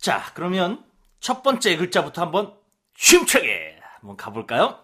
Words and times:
자, 0.00 0.32
그러면 0.32 0.82
첫 1.20 1.42
번째 1.42 1.76
글자부터 1.76 2.22
한번 2.22 2.56
힘차게 2.96 3.78
한번 3.98 4.16
가볼까요? 4.16 4.82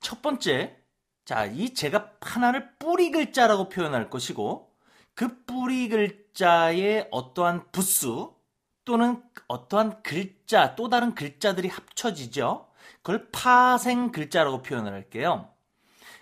첫 0.00 0.22
번째, 0.22 0.76
자, 1.24 1.46
이 1.46 1.72
제가 1.72 2.10
하나를 2.20 2.76
뿌리 2.80 3.12
글자라고 3.12 3.68
표현할 3.68 4.10
것이고, 4.10 4.74
그 5.14 5.44
뿌리 5.44 5.88
글자의 5.88 7.08
어떠한 7.12 7.70
부수 7.70 8.34
또는 8.84 9.22
어떠한 9.46 10.02
글자, 10.02 10.74
또 10.74 10.88
다른 10.88 11.14
글자들이 11.14 11.68
합쳐지죠. 11.68 12.68
그걸 13.02 13.28
파생 13.30 14.10
글자라고 14.10 14.62
표현을 14.62 14.92
할게요. 14.92 15.48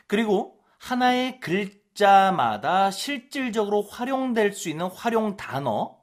그리고 0.06 0.62
하나의 0.78 1.40
글자마다 1.40 2.90
실질적으로 2.90 3.82
활용될 3.82 4.52
수 4.52 4.68
있는 4.68 4.88
활용 4.88 5.38
단어, 5.38 5.96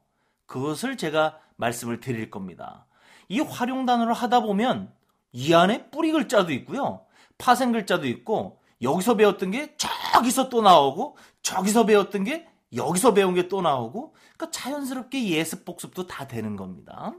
그것을 0.47 0.97
제가 0.97 1.39
말씀을 1.63 1.99
드릴 1.99 2.31
겁니다. 2.31 2.85
이 3.27 3.39
활용 3.41 3.85
단어를 3.85 4.13
하다 4.13 4.39
보면 4.41 4.91
이 5.31 5.53
안에 5.53 5.89
뿌리 5.91 6.11
글자도 6.11 6.51
있고요. 6.53 7.05
파생 7.37 7.71
글자도 7.71 8.07
있고 8.07 8.59
여기서 8.81 9.15
배웠던 9.15 9.51
게 9.51 9.75
저기서 9.77 10.49
또 10.49 10.61
나오고 10.61 11.17
저기서 11.43 11.85
배웠던 11.85 12.23
게 12.23 12.47
여기서 12.75 13.13
배운 13.13 13.33
게 13.35 13.47
또 13.47 13.61
나오고 13.61 14.15
그러니까 14.37 14.51
자연스럽게 14.51 15.27
예습 15.29 15.65
복습도 15.65 16.07
다 16.07 16.27
되는 16.27 16.55
겁니다. 16.55 17.13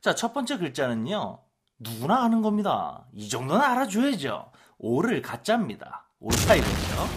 자, 0.00 0.14
첫 0.14 0.32
번째 0.32 0.56
글자는요. 0.58 1.38
누구나 1.78 2.24
아는 2.24 2.40
겁니다. 2.42 3.04
이 3.12 3.28
정도는 3.28 3.62
알아줘야죠. 3.62 4.50
오를 4.78 5.20
가짜입니다. 5.22 6.06
옳다 6.20 6.54
이거죠. 6.54 7.08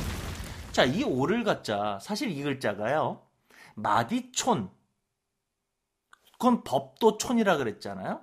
자, 0.72 0.84
이 0.84 1.04
오를 1.04 1.44
가짜 1.44 1.98
사실 2.02 2.32
이 2.32 2.42
글자가요. 2.44 3.22
마디촌 3.76 4.70
그건 6.34 6.64
법도촌이라 6.64 7.58
그랬잖아요. 7.58 8.22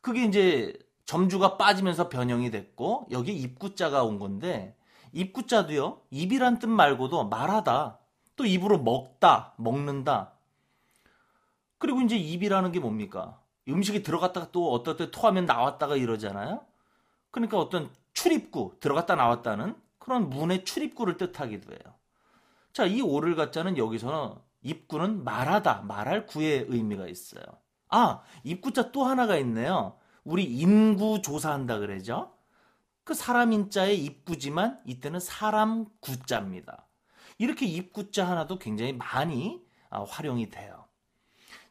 그게 0.00 0.24
이제 0.24 0.78
점주가 1.06 1.56
빠지면서 1.56 2.08
변형이 2.08 2.50
됐고 2.50 3.06
여기 3.10 3.34
입구자가 3.34 4.04
온 4.04 4.18
건데 4.18 4.76
입구자도요. 5.12 6.00
입이란 6.10 6.58
뜻 6.58 6.66
말고도 6.66 7.28
말하다 7.28 7.98
또 8.36 8.44
입으로 8.46 8.78
먹다 8.78 9.54
먹는다 9.56 10.32
그리고 11.78 12.00
이제 12.00 12.16
입이라는 12.16 12.72
게 12.72 12.80
뭡니까? 12.80 13.40
음식이 13.68 14.02
들어갔다가 14.02 14.50
또 14.52 14.72
어떨 14.72 14.96
때 14.96 15.10
토하면 15.10 15.46
나왔다가 15.46 15.96
이러잖아요. 15.96 16.64
그러니까 17.30 17.58
어떤 17.58 17.90
출입구 18.12 18.76
들어갔다 18.80 19.14
나왔다는 19.16 19.74
그런 19.98 20.30
문의 20.30 20.64
출입구를 20.64 21.16
뜻하기도 21.16 21.72
해요. 21.72 21.94
자, 22.72 22.86
이 22.86 23.00
오를 23.00 23.34
갖자는 23.34 23.78
여기서는 23.78 24.34
입구는 24.62 25.24
말하다, 25.24 25.82
말할 25.82 26.26
구의 26.26 26.66
의미가 26.68 27.08
있어요. 27.08 27.42
아, 27.88 28.22
입구자 28.44 28.92
또 28.92 29.04
하나가 29.04 29.36
있네요. 29.38 29.98
우리 30.24 30.44
인구 30.44 31.20
조사한다 31.20 31.78
그러죠? 31.78 32.32
그 33.04 33.14
사람 33.14 33.52
인자의 33.52 34.02
입구지만 34.04 34.80
이때는 34.86 35.20
사람 35.20 35.86
구자입니다. 36.00 36.86
이렇게 37.38 37.66
입구자 37.66 38.28
하나도 38.28 38.58
굉장히 38.58 38.92
많이 38.92 39.60
아, 39.90 40.04
활용이 40.04 40.48
돼요. 40.50 40.86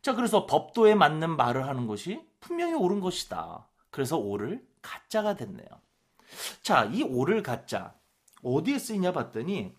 자, 0.02 0.14
그래서 0.14 0.46
법도에 0.46 0.96
맞는 0.96 1.38
말을 1.38 1.68
하는 1.68 1.88
것이 1.88 2.22
분명히 2.40 2.74
옳은 2.74 3.00
것이다. 3.00 3.68
그래서 3.90 4.18
오를 4.18 4.66
가짜가 4.82 5.36
됐네요. 5.36 5.68
자, 6.62 6.86
이 6.86 7.04
오를 7.04 7.44
가짜 7.44 7.94
어디에 8.44 8.80
쓰이냐 8.80 9.14
봤더니 9.14 9.76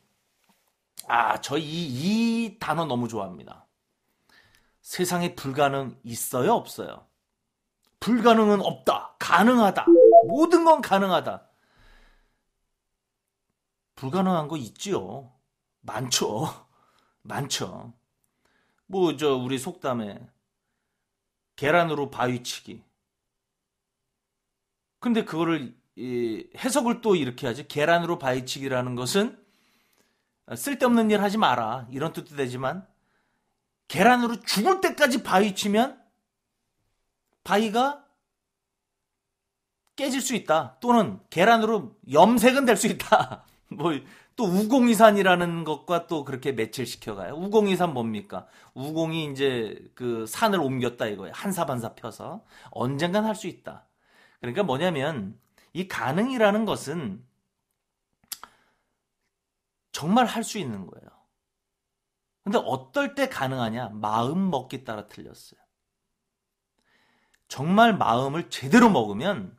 아, 1.08 1.40
저 1.40 1.58
이 1.58 1.62
이 1.64 2.58
단어 2.58 2.84
너무 2.84 3.08
좋아합니다. 3.08 3.66
세상에 4.80 5.34
불가능 5.34 5.98
있어요, 6.04 6.52
없어요? 6.54 7.06
불가능은 8.00 8.60
없다. 8.60 9.16
가능하다. 9.18 9.86
모든 10.26 10.64
건 10.64 10.80
가능하다. 10.80 11.48
불가능한 13.94 14.48
거 14.48 14.56
있지요. 14.56 15.32
많죠. 15.80 16.66
많죠. 17.22 17.92
뭐, 18.86 19.16
저, 19.16 19.36
우리 19.36 19.58
속담에 19.58 20.28
계란으로 21.56 22.10
바위치기. 22.10 22.82
근데 24.98 25.24
그거를 25.24 25.76
이, 25.96 26.48
해석을 26.56 27.00
또 27.00 27.14
이렇게 27.16 27.46
하지. 27.46 27.66
계란으로 27.68 28.18
바위치기라는 28.18 28.94
것은 28.96 29.41
쓸데없는 30.56 31.10
일 31.10 31.22
하지 31.22 31.38
마라. 31.38 31.86
이런 31.90 32.12
뜻도 32.12 32.36
되지만 32.36 32.86
계란으로 33.88 34.40
죽을 34.40 34.80
때까지 34.80 35.22
바위 35.22 35.54
치면 35.54 36.00
바위가 37.44 38.04
깨질 39.96 40.20
수 40.20 40.34
있다. 40.34 40.78
또는 40.80 41.20
계란으로 41.30 41.96
염색은 42.12 42.64
될 42.64 42.76
수 42.76 42.86
있다. 42.86 43.44
뭐 43.68 43.92
또 44.36 44.44
우공이산이라는 44.44 45.64
것과 45.64 46.06
또 46.06 46.24
그렇게 46.24 46.52
매칠시켜 46.52 47.14
가요. 47.14 47.34
우공이산 47.34 47.92
뭡니까? 47.92 48.46
우공이 48.74 49.30
이제 49.30 49.78
그 49.94 50.26
산을 50.26 50.60
옮겼다 50.60 51.06
이거예요. 51.06 51.32
한삽 51.34 51.68
펴서 51.96 52.44
언젠간 52.70 53.24
할 53.24 53.34
수 53.34 53.46
있다. 53.46 53.86
그러니까 54.40 54.62
뭐냐면 54.62 55.38
이 55.72 55.88
가능이라는 55.88 56.64
것은 56.64 57.24
정말 60.02 60.26
할 60.26 60.42
수 60.42 60.58
있는 60.58 60.88
거예요. 60.88 61.08
근데 62.42 62.58
어떨 62.58 63.14
때 63.14 63.28
가능하냐? 63.28 63.90
마음 63.90 64.50
먹기 64.50 64.82
따라 64.82 65.06
틀렸어요. 65.06 65.60
정말 67.46 67.96
마음을 67.96 68.50
제대로 68.50 68.90
먹으면 68.90 69.56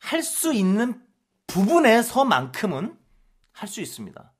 할 0.00 0.22
수 0.24 0.52
있는 0.52 1.06
부분에서만큼은 1.46 2.98
할 3.52 3.68
수 3.68 3.80
있습니다. 3.80 4.32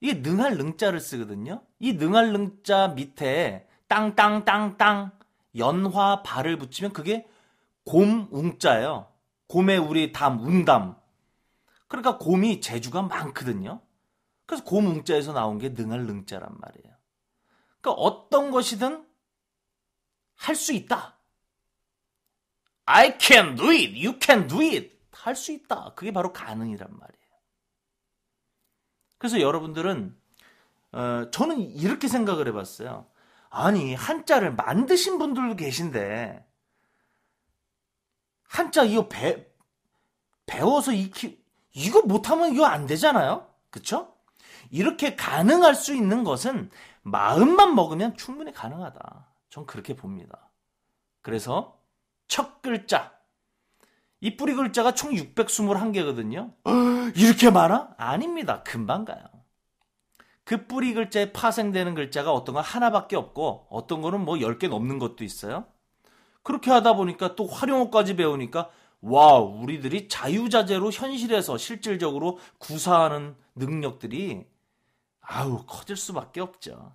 이게 0.00 0.14
능할 0.14 0.56
능자를 0.56 1.00
쓰거든요. 1.00 1.62
이 1.80 1.92
능할 1.92 2.32
능자 2.32 2.88
밑에 2.88 3.68
땅땅땅땅 3.88 5.10
연화 5.56 6.22
발을 6.22 6.56
붙이면 6.56 6.94
그게 6.94 7.28
곰 7.84 8.26
웅자예요. 8.30 9.12
곰에 9.48 9.76
우리 9.76 10.12
담, 10.12 10.40
웅담. 10.40 10.98
그러니까 11.90 12.18
곰이 12.18 12.60
재주가 12.60 13.02
많거든요. 13.02 13.82
그래서 14.46 14.62
곰웅자에서 14.62 15.32
나온 15.32 15.58
게 15.58 15.70
능할 15.70 16.06
능자란 16.06 16.56
말이에요. 16.56 16.96
그러니까 17.80 18.00
어떤 18.00 18.52
것이든 18.52 19.04
할 20.36 20.54
수 20.54 20.72
있다. 20.72 21.18
I 22.84 23.18
can 23.20 23.56
do 23.56 23.70
it. 23.70 23.92
You 24.06 24.18
can 24.22 24.46
do 24.46 24.60
it. 24.60 25.00
할 25.10 25.34
수 25.34 25.50
있다. 25.50 25.94
그게 25.94 26.12
바로 26.12 26.32
가능이란 26.32 26.88
말이에요. 26.96 27.20
그래서 29.18 29.40
여러분들은 29.40 30.16
어, 30.92 31.30
저는 31.32 31.60
이렇게 31.60 32.06
생각을 32.06 32.46
해봤어요. 32.48 33.10
아니 33.48 33.94
한자를 33.94 34.54
만드신 34.54 35.18
분들도 35.18 35.56
계신데 35.56 36.46
한자 38.44 38.84
이거 38.84 39.08
배 39.08 39.44
배워서 40.46 40.92
익히 40.92 41.39
이거 41.72 42.02
못하면 42.02 42.52
이거 42.52 42.66
안 42.66 42.86
되잖아요. 42.86 43.46
그쵸? 43.70 44.14
이렇게 44.70 45.16
가능할 45.16 45.74
수 45.74 45.94
있는 45.94 46.24
것은 46.24 46.70
마음만 47.02 47.74
먹으면 47.74 48.16
충분히 48.16 48.52
가능하다. 48.52 49.26
전 49.48 49.66
그렇게 49.66 49.94
봅니다. 49.94 50.50
그래서 51.22 51.78
첫 52.28 52.62
글자 52.62 53.12
이 54.20 54.36
뿌리 54.36 54.54
글자가 54.54 54.92
총 54.94 55.12
621개거든요. 55.12 56.52
이렇게 57.16 57.50
많아? 57.50 57.94
아닙니다. 57.96 58.62
금방 58.62 59.04
가요. 59.04 59.24
그 60.44 60.66
뿌리 60.66 60.94
글자에 60.94 61.32
파생되는 61.32 61.94
글자가 61.94 62.32
어떤 62.32 62.56
건 62.56 62.64
하나밖에 62.64 63.16
없고 63.16 63.68
어떤 63.70 64.02
거는 64.02 64.24
뭐 64.24 64.36
10개 64.36 64.68
넘는 64.68 64.98
것도 64.98 65.24
있어요. 65.24 65.66
그렇게 66.42 66.70
하다 66.70 66.94
보니까 66.94 67.34
또 67.36 67.46
활용어까지 67.46 68.16
배우니까 68.16 68.70
와, 69.00 69.38
우리들이 69.38 70.08
자유자재로 70.08 70.90
현실에서 70.90 71.56
실질적으로 71.56 72.38
구사하는 72.58 73.34
능력들이 73.54 74.46
아우, 75.20 75.64
커질 75.66 75.96
수밖에 75.96 76.40
없죠. 76.40 76.94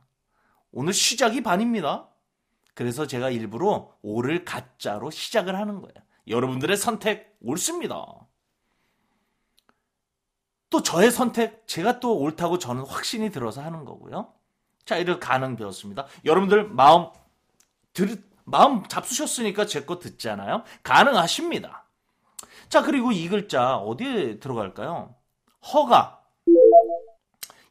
오늘 0.71 0.93
시작이 0.93 1.41
반입니다. 1.41 2.09
그래서 2.73 3.07
제가 3.07 3.29
일부러 3.29 3.91
오를 4.01 4.43
가짜로 4.45 5.09
시작을 5.09 5.55
하는 5.57 5.81
거예요. 5.81 5.95
여러분들의 6.27 6.75
선택 6.77 7.37
옳습니다. 7.41 8.05
또 10.69 10.83
저의 10.83 11.11
선택 11.11 11.65
제가 11.67 11.99
또 11.99 12.17
옳다고 12.17 12.59
저는 12.59 12.83
확신이 12.85 13.31
들어서 13.31 13.61
하는 13.61 13.85
거고요. 13.85 14.33
자, 14.83 14.97
이렇게 14.97 15.19
가능 15.19 15.55
배웠습니다. 15.55 16.05
여러분들 16.25 16.65
마음 16.69 17.07
들 17.93 18.21
마음 18.43 18.85
잡수셨으니까 18.87 19.65
제 19.65 19.85
거 19.85 19.99
듣잖아요. 19.99 20.63
가능하십니다. 20.83 21.84
자, 22.75 22.81
그리고 22.81 23.13
이 23.13 23.29
글자 23.29 23.77
어디에 23.77 24.41
들어갈까요? 24.41 25.15
허가. 25.73 26.21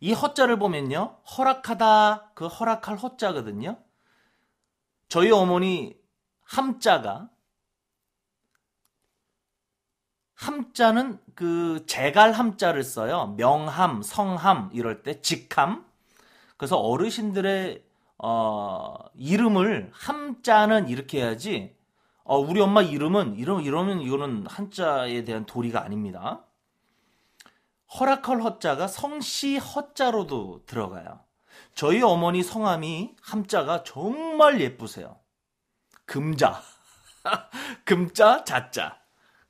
이 0.00 0.14
허자를 0.14 0.58
보면요. 0.58 1.18
허락하다 1.36 2.30
그 2.32 2.46
허락할 2.46 2.96
허자거든요. 2.96 3.76
저희 5.08 5.30
어머니 5.30 5.94
함자가 6.40 7.28
함자는 10.32 11.20
그 11.34 11.84
제갈 11.84 12.32
함자를 12.32 12.82
써요. 12.82 13.34
명함, 13.36 14.00
성함 14.00 14.70
이럴 14.72 15.02
때 15.02 15.20
직함. 15.20 15.84
그래서 16.56 16.78
어르신들의 16.78 17.84
어, 18.16 18.94
이름을 19.16 19.90
함자는 19.92 20.88
이렇게 20.88 21.20
해야지. 21.20 21.76
어, 22.24 22.38
우리 22.38 22.60
엄마 22.60 22.80
이름은 22.82 23.36
이러, 23.36 23.60
이러면 23.60 24.00
이거는 24.00 24.46
한자에 24.46 25.24
대한 25.24 25.44
도리가 25.44 25.82
아닙니다. 25.82 26.42
허락할 27.98 28.40
허자가 28.42 28.88
성씨 28.88 29.58
허자로도 29.58 30.64
들어가요. 30.66 31.20
저희 31.74 32.02
어머니 32.02 32.42
성함이 32.42 33.14
함자가 33.20 33.84
정말 33.84 34.60
예쁘세요. 34.60 35.18
금자. 36.06 36.62
금자, 37.84 38.44
자자. 38.44 38.98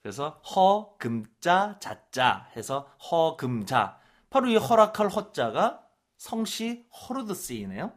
그래서 0.03 0.41
허, 0.55 0.97
금자, 0.99 1.79
자자 1.81 2.49
해서 2.57 2.91
허금자. 3.11 3.99
바로 4.31 4.49
이 4.49 4.57
허락할 4.57 5.09
허자가 5.09 5.81
성씨 6.19 6.87
허르드 6.93 7.35
쓰이네요. 7.35 7.93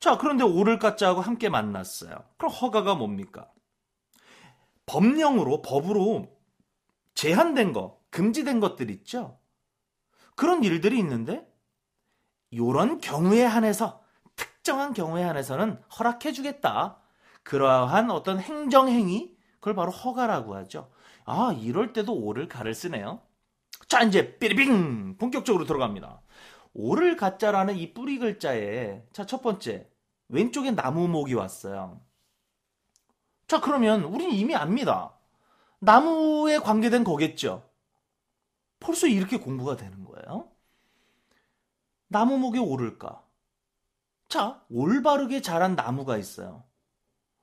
자, 0.00 0.18
그런데 0.18 0.44
오를 0.44 0.78
가짜하고 0.78 1.20
함께 1.20 1.48
만났어요. 1.48 2.24
그럼 2.36 2.52
허가가 2.52 2.94
뭡니까? 2.94 3.48
법령으로, 4.90 5.62
법으로 5.62 6.36
제한된 7.14 7.72
거, 7.72 8.00
금지된 8.10 8.58
것들 8.58 8.90
있죠? 8.90 9.38
그런 10.34 10.64
일들이 10.64 10.98
있는데, 10.98 11.46
요런 12.52 12.98
경우에 12.98 13.44
한해서, 13.44 14.02
특정한 14.34 14.92
경우에 14.92 15.22
한해서는 15.22 15.80
허락해 15.96 16.32
주겠다. 16.32 16.98
그러한 17.44 18.10
어떤 18.10 18.40
행정 18.40 18.88
행위, 18.88 19.36
그걸 19.60 19.76
바로 19.76 19.92
허가라고 19.92 20.56
하죠. 20.56 20.90
아, 21.24 21.54
이럴 21.60 21.92
때도 21.92 22.12
오를 22.12 22.48
가를 22.48 22.74
쓰네요. 22.74 23.20
자, 23.86 24.02
이제 24.02 24.38
삐리빙! 24.38 25.18
본격적으로 25.18 25.66
들어갑니다. 25.66 26.20
오를 26.74 27.16
가짜라는 27.16 27.76
이 27.76 27.94
뿌리 27.94 28.18
글자에, 28.18 29.04
자, 29.12 29.24
첫 29.24 29.40
번째, 29.40 29.88
왼쪽에 30.28 30.72
나무목이 30.72 31.34
왔어요. 31.34 32.00
자, 33.50 33.60
그러면 33.60 34.04
우린 34.04 34.30
이미 34.30 34.54
압니다. 34.54 35.12
나무에 35.80 36.60
관계된 36.60 37.02
거겠죠. 37.02 37.68
벌써 38.78 39.08
이렇게 39.08 39.40
공부가 39.40 39.74
되는 39.74 40.04
거예요. 40.04 40.52
나무목에 42.06 42.60
오를까? 42.60 43.24
자, 44.28 44.64
올바르게 44.70 45.42
자란 45.42 45.74
나무가 45.74 46.16
있어요. 46.16 46.62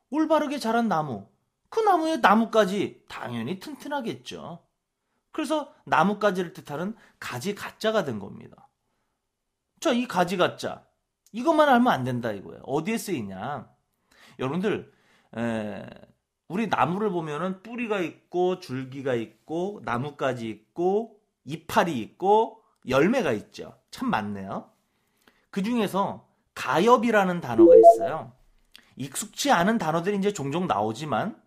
올바르게 0.10 0.60
자란 0.60 0.88
나무. 0.88 1.28
그 1.68 1.82
나무의 1.82 2.22
나뭇가지 2.22 3.04
당연히 3.10 3.60
튼튼하겠죠. 3.60 4.66
그래서 5.34 5.74
나뭇가지를 5.84 6.54
뜻하는 6.54 6.96
가지 7.20 7.54
가짜가 7.54 8.06
된 8.06 8.20
겁니다. 8.20 8.70
자, 9.82 9.92
이 9.92 10.08
가지 10.08 10.38
가짜. 10.38 10.88
이것만 11.34 11.68
알면 11.68 11.92
안 11.92 12.06
된다 12.06 12.32
이거예요. 12.32 12.62
어디에 12.64 12.98
쓰이냐? 12.98 13.70
여러분들, 14.40 14.96
에, 15.36 15.86
우리 16.48 16.68
나무를 16.68 17.10
보면은 17.10 17.62
뿌리가 17.62 18.00
있고 18.00 18.60
줄기가 18.60 19.14
있고 19.16 19.82
나뭇가지 19.84 20.48
있고 20.50 21.20
이파리 21.44 22.00
있고 22.00 22.64
열매가 22.88 23.34
있죠. 23.34 23.78
참 23.92 24.10
많네요. 24.10 24.70
그 25.50 25.62
중에서 25.64 26.28
가엽이라는 26.56 27.42
단어가 27.42 27.74
있어요. 27.76 28.32
익숙치 28.96 29.52
않은 29.52 29.78
단어들이 29.78 30.18
이제 30.18 30.34
종종 30.34 30.68
나오지만 30.68 31.40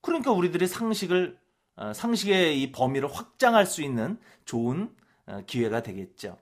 그러니까 0.00 0.32
우리들의 0.32 0.66
상식을 0.68 1.38
어, 1.76 1.92
상식의 1.92 2.62
이 2.62 2.72
범위를 2.72 3.12
확장할 3.12 3.66
수 3.66 3.82
있는 3.82 4.18
좋은 4.44 4.94
어, 5.26 5.42
기회가 5.46 5.82
되겠죠. 5.82 6.38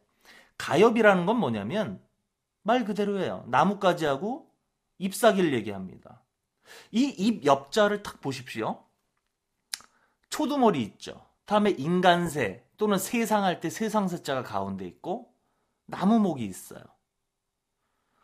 가엽이라는 0.59 1.27
건 1.27 1.39
뭐냐면 1.39 2.01
말 2.63 2.85
그대로예요. 2.85 3.45
나뭇가지하고 3.49 4.49
잎사귀를 4.99 5.53
얘기합니다. 5.55 6.23
이잎 6.91 7.45
옆자를 7.45 8.03
탁 8.03 8.21
보십시오. 8.21 8.85
초두머리 10.31 10.83
있죠. 10.83 11.25
다음에 11.47 11.71
인간새 11.71 12.65
또는 12.77 12.99
세상 12.99 13.45
할 13.45 13.61
때 13.61 13.71
세상세자가 13.71 14.43
가운데 14.43 14.87
있고 14.87 15.33
나무목이 15.87 16.45
있어요. 16.45 16.83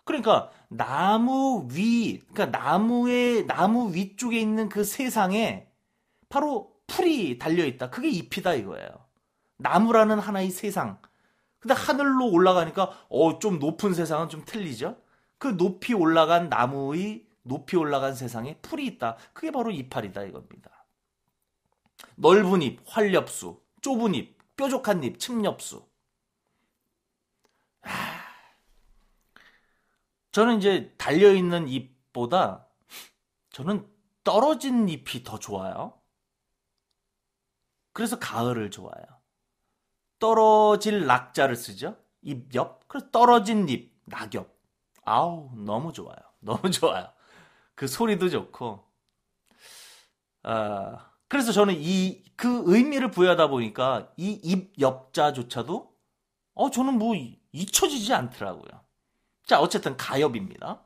그러니까 0.05 0.51
나무 0.69 1.69
위, 1.71 2.21
그러니까 2.33 2.59
나무의 2.59 3.47
나무 3.47 3.95
위쪽에 3.95 4.41
있는 4.41 4.69
그 4.69 4.83
세상에 4.83 5.69
바로 6.29 6.75
풀이 6.87 7.39
달려 7.39 7.65
있다. 7.65 7.91
그게 7.91 8.09
잎이다 8.09 8.55
이거예요. 8.55 8.89
나무라는 9.59 10.19
하나의 10.19 10.51
세상. 10.51 11.01
근데 11.61 11.75
하늘로 11.75 12.31
올라가니까 12.31 12.91
어 13.11 13.39
좀 13.39 13.59
높은 13.59 13.95
세상은 13.95 14.29
좀 14.29 14.45
틀리죠. 14.45 14.97
그 15.39 15.57
높이 15.57 15.95
올라간 15.95 16.49
나무의 16.49 17.27
높이 17.43 17.77
올라간 17.77 18.15
세상에 18.15 18.59
풀이 18.61 18.87
있다. 18.87 19.17
그게 19.33 19.51
바로 19.51 19.71
이파리다 19.71 20.23
이겁니다. 20.25 20.87
넓은 22.17 22.63
잎, 22.63 22.81
활엽수, 22.87 23.61
좁은 23.83 24.15
잎, 24.15 24.37
뾰족한 24.57 25.03
잎, 25.05 25.19
층엽수. 25.19 25.89
저는 30.33 30.59
이제 30.59 30.95
달려있는 30.97 31.69
잎보다 31.69 32.67
저는 33.51 33.89
떨어진 34.23 34.89
잎이 34.89 35.25
더 35.25 35.39
좋아요. 35.39 36.01
그래서 37.93 38.19
가을을 38.19 38.71
좋아해요. 38.71 39.07
떨어질 40.19 41.07
낙자를 41.07 41.57
쓰죠. 41.57 41.97
잎 42.23 42.55
옆. 42.55 42.87
그래서 42.87 43.11
떨어진 43.11 43.69
잎, 43.69 43.93
낙엽. 44.05 44.55
아우, 45.05 45.51
너무 45.57 45.93
좋아요. 45.93 46.19
너무 46.41 46.71
좋아요. 46.71 47.09
그 47.81 47.89
소리도 47.89 48.29
좋고. 48.29 48.85
아, 50.43 50.99
그래서 51.29 51.51
저는 51.51 51.77
이, 51.79 52.23
그 52.37 52.63
의미를 52.67 53.11
부여하다 53.11 53.49
보니까 53.49 54.13
이잎 54.19 54.79
옆자조차도, 54.79 55.91
어, 56.57 56.71
저는 56.71 56.99
뭐 56.99 57.15
잊혀지지 57.53 58.13
않더라고요. 58.13 58.83
자, 59.47 59.61
어쨌든 59.63 59.97
가엽입니다. 59.97 60.83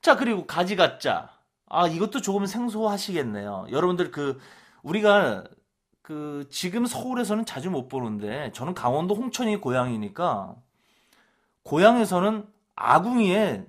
자, 0.00 0.16
그리고 0.16 0.44
가지가짜. 0.44 1.30
아, 1.66 1.86
이것도 1.86 2.20
조금 2.20 2.46
생소하시겠네요. 2.46 3.68
여러분들 3.70 4.10
그, 4.10 4.40
우리가 4.82 5.44
그, 6.02 6.48
지금 6.50 6.84
서울에서는 6.84 7.46
자주 7.46 7.70
못 7.70 7.86
보는데, 7.86 8.50
저는 8.56 8.74
강원도 8.74 9.14
홍천이 9.14 9.60
고향이니까, 9.60 10.56
고향에서는 11.62 12.52
아궁이에 12.74 13.66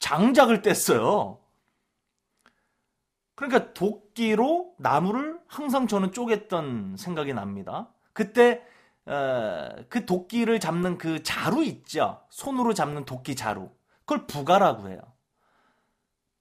장작을 0.00 0.62
뗐어요. 0.62 1.39
그러니까 3.40 3.72
도끼로 3.72 4.74
나무를 4.76 5.40
항상 5.46 5.86
저는 5.86 6.10
쪼갰던 6.10 6.98
생각이 6.98 7.32
납니다. 7.32 7.88
그때 8.12 8.62
어, 9.06 9.70
그 9.88 10.04
도끼를 10.04 10.60
잡는 10.60 10.98
그 10.98 11.22
자루 11.22 11.64
있죠. 11.64 12.22
손으로 12.28 12.74
잡는 12.74 13.06
도끼 13.06 13.34
자루. 13.34 13.70
그걸 14.00 14.26
부가라고 14.26 14.90
해요. 14.90 15.00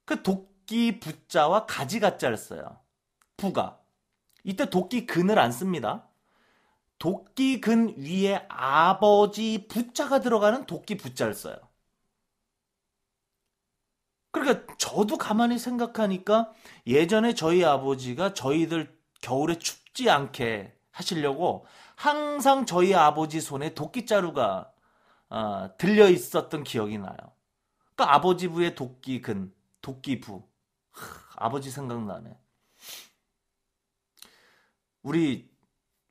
그 0.04 0.22
도끼 0.24 1.00
부자와 1.00 1.68
가지 1.68 2.02
가자를 2.02 2.36
써요. 2.36 2.82
부가. 3.38 3.80
이때 4.44 4.70
도끼 4.70 5.06
근을 5.06 5.40
안 5.40 5.54
씁니다. 5.54 6.06
도끼 6.98 7.62
근 7.62 7.96
위에 7.96 8.46
아버지 8.50 9.68
부자가 9.70 10.20
들어가는 10.20 10.66
도끼 10.66 10.98
부자를 10.98 11.34
써요. 11.34 11.56
그러니까 14.40 14.76
저도 14.78 15.18
가만히 15.18 15.58
생각하니까 15.58 16.52
예전에 16.88 17.34
저희 17.34 17.64
아버지가 17.64 18.34
저희들 18.34 18.98
겨울에 19.22 19.60
춥지 19.60 20.10
않게 20.10 20.74
하시려고 20.92 21.66
항상 21.96 22.66
저희 22.66 22.94
아버지 22.94 23.42
손에 23.42 23.74
도끼자루가 23.74 24.72
어, 25.30 25.70
들려 25.78 26.10
있었던 26.10 26.64
기억이 26.64 26.98
나요. 26.98 27.16
그러니까 27.96 28.16
아버지 28.16 28.48
부의 28.48 28.76
도끼 28.76 29.22
근, 29.22 29.54
도끼 29.82 30.20
부. 30.20 30.48
하, 30.92 31.46
아버지 31.46 31.70
생각나네. 31.70 32.38
우리 35.04 35.50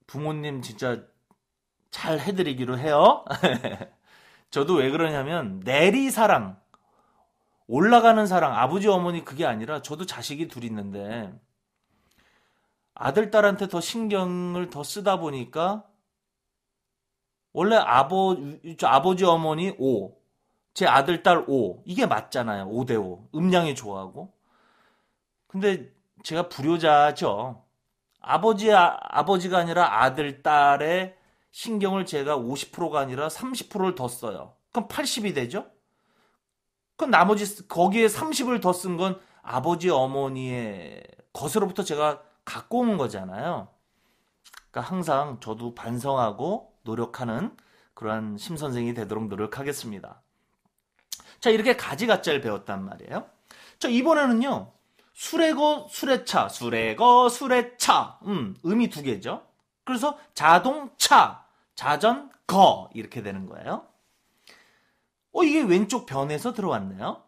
부모님 0.06 0.62
진짜 0.62 1.02
잘 1.90 2.18
해드리기로 2.20 2.78
해요. 2.78 3.24
저도 4.50 4.74
왜 4.74 4.90
그러냐면 4.90 5.60
내리 5.60 6.10
사랑, 6.10 6.58
올라가는 7.68 8.26
사랑, 8.26 8.54
아버지 8.56 8.88
어머니 8.88 9.24
그게 9.24 9.44
아니라 9.44 9.82
저도 9.82 10.06
자식이 10.06 10.48
둘 10.48 10.64
있는데 10.64 11.32
아들, 12.94 13.30
딸한테 13.30 13.68
더 13.68 13.80
신경을 13.80 14.70
더 14.70 14.82
쓰다 14.82 15.20
보니까 15.20 15.84
원래 17.52 17.76
아버, 17.76 18.36
아버지, 18.82 19.24
어머니 19.24 19.74
5, 19.78 20.16
제 20.74 20.86
아들, 20.86 21.22
딸 21.22 21.44
5. 21.46 21.82
이게 21.86 22.06
맞잖아요. 22.06 22.68
5대 22.68 23.00
5. 23.02 23.28
음량이 23.34 23.74
좋아하고. 23.74 24.32
근데 25.46 25.92
제가 26.22 26.48
불효자죠. 26.48 27.64
아버지, 28.20 28.72
아, 28.72 28.98
아버지가 29.02 29.58
아니라 29.58 30.02
아들, 30.02 30.42
딸의 30.42 31.16
신경을 31.50 32.06
제가 32.06 32.36
50%가 32.36 33.00
아니라 33.00 33.28
30%를 33.28 33.94
더 33.94 34.08
써요. 34.08 34.54
그럼 34.72 34.88
80이 34.88 35.34
되죠? 35.34 35.70
그럼 36.98 37.10
나머지, 37.12 37.66
거기에 37.68 38.06
30을 38.08 38.60
더 38.60 38.72
쓴 38.72 38.96
건 38.96 39.20
아버지, 39.42 39.88
어머니의 39.88 41.02
것으로부터 41.32 41.82
제가 41.84 42.22
갖고 42.44 42.80
온 42.80 42.98
거잖아요. 42.98 43.68
그러니까 44.70 44.80
항상 44.92 45.38
저도 45.40 45.74
반성하고 45.74 46.74
노력하는 46.82 47.56
그러한 47.94 48.36
심선생이 48.36 48.94
되도록 48.94 49.28
노력하겠습니다. 49.28 50.20
자, 51.40 51.50
이렇게 51.50 51.76
가지가짜를 51.76 52.40
배웠단 52.40 52.84
말이에요. 52.84 53.26
자, 53.78 53.88
이번에는요. 53.88 54.72
수레거, 55.14 55.86
수레차, 55.90 56.48
수레거, 56.48 57.28
수레차. 57.28 58.18
음, 58.26 58.56
의미 58.62 58.88
두 58.88 59.02
개죠. 59.02 59.42
그래서 59.84 60.18
자동차, 60.34 61.44
자전거 61.74 62.90
이렇게 62.94 63.22
되는 63.22 63.46
거예요. 63.46 63.86
어, 65.38 65.44
이게 65.44 65.62
왼쪽 65.62 66.04
변에서 66.06 66.52
들어왔네요. 66.52 67.22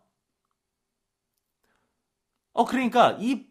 어, 2.52 2.64
그러니까 2.64 3.16
이 3.20 3.46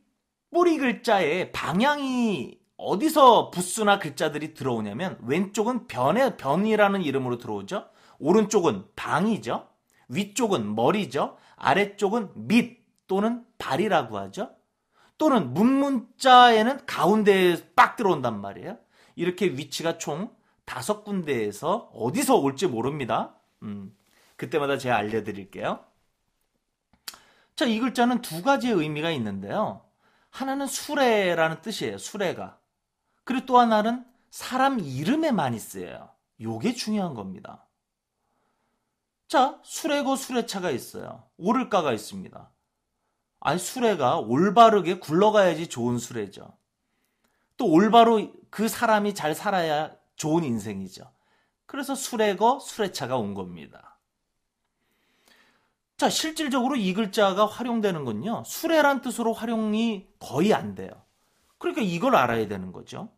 뿌리 0.52 0.78
글자에 0.78 1.54
방향이 1.54 2.60
어디서 2.76 3.52
부수나 3.52 4.00
글자들이 4.00 4.54
들어오냐면 4.54 5.18
왼쪽은 5.22 5.88
변의 5.88 6.36
변이라는 6.36 7.02
이름으로 7.04 7.38
들어오죠. 7.38 7.90
오른쪽은 8.20 8.86
방이죠. 8.98 9.70
위쪽은 10.10 10.76
머리죠. 10.76 11.38
아래쪽은 11.56 12.48
밑 12.48 12.80
또는 13.08 13.46
발이라고 13.60 14.18
하죠. 14.18 14.52
또는 15.18 15.54
문문자에는 15.54 16.86
가운데에 16.86 17.74
빡 17.76 17.96
들어온단 17.96 18.42
말이에요. 18.42 18.78
이렇게 19.16 19.46
위치가 19.46 19.98
총 19.98 20.36
다섯 20.66 21.04
군데에서 21.06 21.92
어디서 21.94 22.38
올지 22.38 22.68
모릅니다. 22.68 23.36
음, 23.64 23.94
그때마다 24.40 24.78
제가 24.78 24.96
알려드릴게요. 24.96 25.86
자, 27.58 27.66
이 27.66 27.78
글자는 27.80 28.22
두 28.22 28.42
가지의 28.42 28.74
의미가 28.74 29.12
있는데요. 29.12 29.86
하나는 30.30 30.66
수레라는 30.66 31.62
뜻이에요. 31.62 31.98
수레가. 31.98 32.58
그리고 33.26 33.46
또 33.46 33.60
하나는 33.60 34.06
사람 34.32 34.80
이름에 34.80 35.32
많이 35.32 35.60
쓰여요. 35.60 36.10
요게 36.40 36.74
중요한 36.74 37.16
겁니다. 37.16 37.68
자, 39.28 39.60
수레고 39.62 40.16
수레차가 40.16 40.72
있어요. 40.72 41.28
오를까가 41.36 41.92
있습니다. 41.92 42.50
아니, 43.42 43.60
수레가 43.60 44.20
올바르게 44.20 45.00
굴러가야지 45.00 45.68
좋은 45.68 45.98
수레죠. 45.98 46.58
또 47.58 47.68
올바로 47.68 48.32
그 48.50 48.70
사람이 48.70 49.16
잘 49.16 49.36
살아야 49.36 49.92
좋은 50.16 50.46
인생이죠. 50.46 51.12
그래서 51.66 51.94
수레거 51.94 52.60
수레차가 52.60 53.18
온 53.18 53.34
겁니다. 53.34 53.89
자, 56.00 56.10
실질적으로 56.10 56.78
이 56.78 56.94
글자가 56.94 57.46
활용되는 57.46 58.06
건요. 58.06 58.42
수레란 58.46 59.02
뜻으로 59.02 59.34
활용이 59.34 60.08
거의 60.18 60.54
안 60.54 60.74
돼요. 60.74 60.90
그러니까 61.58 61.82
이걸 61.82 62.16
알아야 62.16 62.48
되는 62.48 62.72
거죠. 62.72 63.10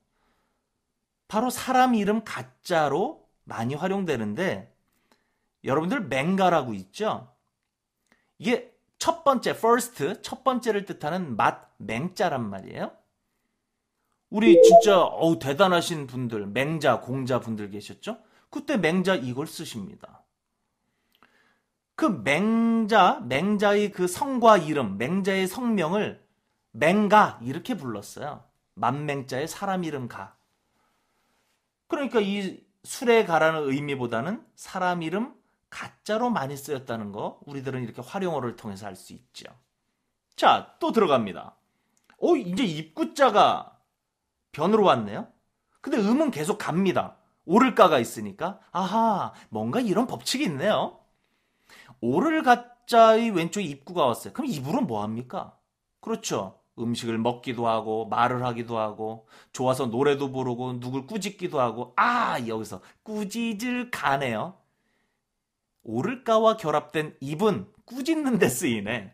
바로 1.27 1.51
사람 1.51 1.93
이름 1.93 2.23
가짜로 2.23 3.29
많이 3.43 3.75
활용되는데 3.75 4.75
여러분들 5.63 6.07
맹가라고 6.07 6.73
있죠? 6.73 7.31
이게 8.39 8.75
첫 8.97 9.23
번째, 9.23 9.51
first, 9.51 10.23
첫 10.23 10.43
번째를 10.43 10.85
뜻하는 10.85 11.35
맛, 11.35 11.69
맹자란 11.77 12.49
말이에요. 12.49 12.91
우리 14.31 14.59
진짜 14.63 14.99
어우 14.99 15.37
대단하신 15.37 16.07
분들, 16.07 16.47
맹자, 16.47 17.01
공자 17.01 17.41
분들 17.41 17.69
계셨죠? 17.69 18.17
그때 18.49 18.77
맹자 18.77 19.13
이걸 19.13 19.45
쓰십니다. 19.45 20.20
그 22.01 22.07
맹자, 22.07 23.19
맹자의 23.27 23.91
그 23.91 24.07
성과 24.07 24.57
이름, 24.57 24.97
맹자의 24.97 25.45
성명을 25.45 26.19
맹가 26.71 27.37
이렇게 27.43 27.77
불렀어요. 27.77 28.43
만맹자의 28.73 29.47
사람 29.47 29.83
이름 29.83 30.07
가. 30.07 30.35
그러니까 31.85 32.19
이 32.19 32.65
술에 32.83 33.23
가라는 33.25 33.69
의미보다는 33.69 34.43
사람 34.55 35.03
이름 35.03 35.35
가짜로 35.69 36.31
많이 36.31 36.57
쓰였다는 36.57 37.11
거 37.11 37.39
우리들은 37.45 37.83
이렇게 37.83 38.01
활용어를 38.01 38.55
통해서 38.55 38.87
알 38.87 38.95
수 38.95 39.13
있죠. 39.13 39.45
자, 40.35 40.75
또 40.79 40.91
들어갑니다. 40.91 41.55
오, 42.17 42.35
이제 42.35 42.63
입구자가 42.63 43.77
변으로 44.53 44.85
왔네요. 44.85 45.27
근데 45.81 45.99
음은 45.99 46.31
계속 46.31 46.57
갑니다. 46.57 47.17
오를까가 47.45 47.99
있으니까 47.99 48.59
아하, 48.71 49.33
뭔가 49.49 49.79
이런 49.79 50.07
법칙이 50.07 50.43
있네요. 50.45 51.00
오를 52.01 52.43
가짜의 52.43 53.31
왼쪽에 53.31 53.65
입구가 53.65 54.05
왔어요. 54.05 54.33
그럼 54.33 54.49
입으로 54.49 54.81
뭐 54.81 55.03
합니까? 55.03 55.57
그렇죠. 56.01 56.59
음식을 56.79 57.17
먹기도 57.17 57.67
하고 57.67 58.07
말을 58.07 58.43
하기도 58.43 58.77
하고 58.79 59.27
좋아서 59.51 59.85
노래도 59.85 60.31
부르고 60.31 60.79
누굴 60.79 61.05
꾸짖기도 61.05 61.59
하고 61.59 61.93
아 61.95 62.39
여기서 62.47 62.81
꾸짖을 63.03 63.91
가네요. 63.91 64.57
오를까와 65.83 66.57
결합된 66.57 67.17
입은 67.19 67.67
꾸짖는 67.85 68.39
데 68.39 68.47
쓰이네. 68.47 69.13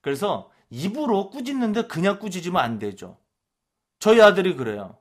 그래서 0.00 0.50
입으로 0.70 1.30
꾸짖는데 1.30 1.88
그냥 1.88 2.18
꾸짖으면 2.18 2.62
안 2.62 2.78
되죠. 2.78 3.18
저희 3.98 4.20
아들이 4.20 4.56
그래요. 4.56 4.98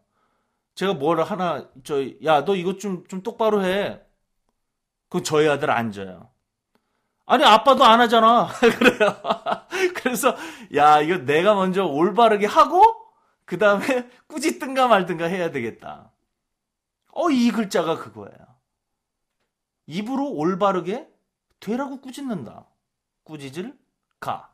제가 0.76 0.94
뭘 0.94 1.22
하나, 1.22 1.70
저, 1.84 2.04
야, 2.24 2.44
너 2.44 2.56
이것 2.56 2.80
좀, 2.80 3.06
좀 3.08 3.22
똑바로 3.22 3.64
해. 3.64 4.02
그 5.10 5.24
저희 5.24 5.48
아들 5.48 5.72
앉아요. 5.72 6.30
아니, 7.26 7.44
아빠도 7.44 7.84
안 7.84 8.00
하잖아. 8.02 8.48
그래요. 8.60 9.22
그래서, 9.96 10.36
야, 10.76 11.02
이거 11.02 11.18
내가 11.18 11.56
먼저 11.56 11.86
올바르게 11.86 12.46
하고, 12.46 12.84
그 13.46 13.58
다음에 13.58 13.86
꾸짖든가 14.28 14.88
말든가 14.88 15.26
해야 15.26 15.52
되겠다. 15.52 16.12
어, 17.12 17.30
이 17.30 17.52
글자가 17.52 17.98
그거예요. 17.98 18.56
입으로 19.88 20.32
올바르게 20.32 21.08
되라고 21.60 22.02
꾸짖는다. 22.02 22.66
꾸짖을 23.24 23.78
가. 24.20 24.52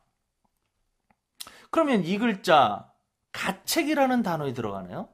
그러면 1.71 2.03
이 2.03 2.17
글자 2.17 2.91
가책이라는 3.31 4.23
단어에 4.23 4.53
들어가네요. 4.53 5.09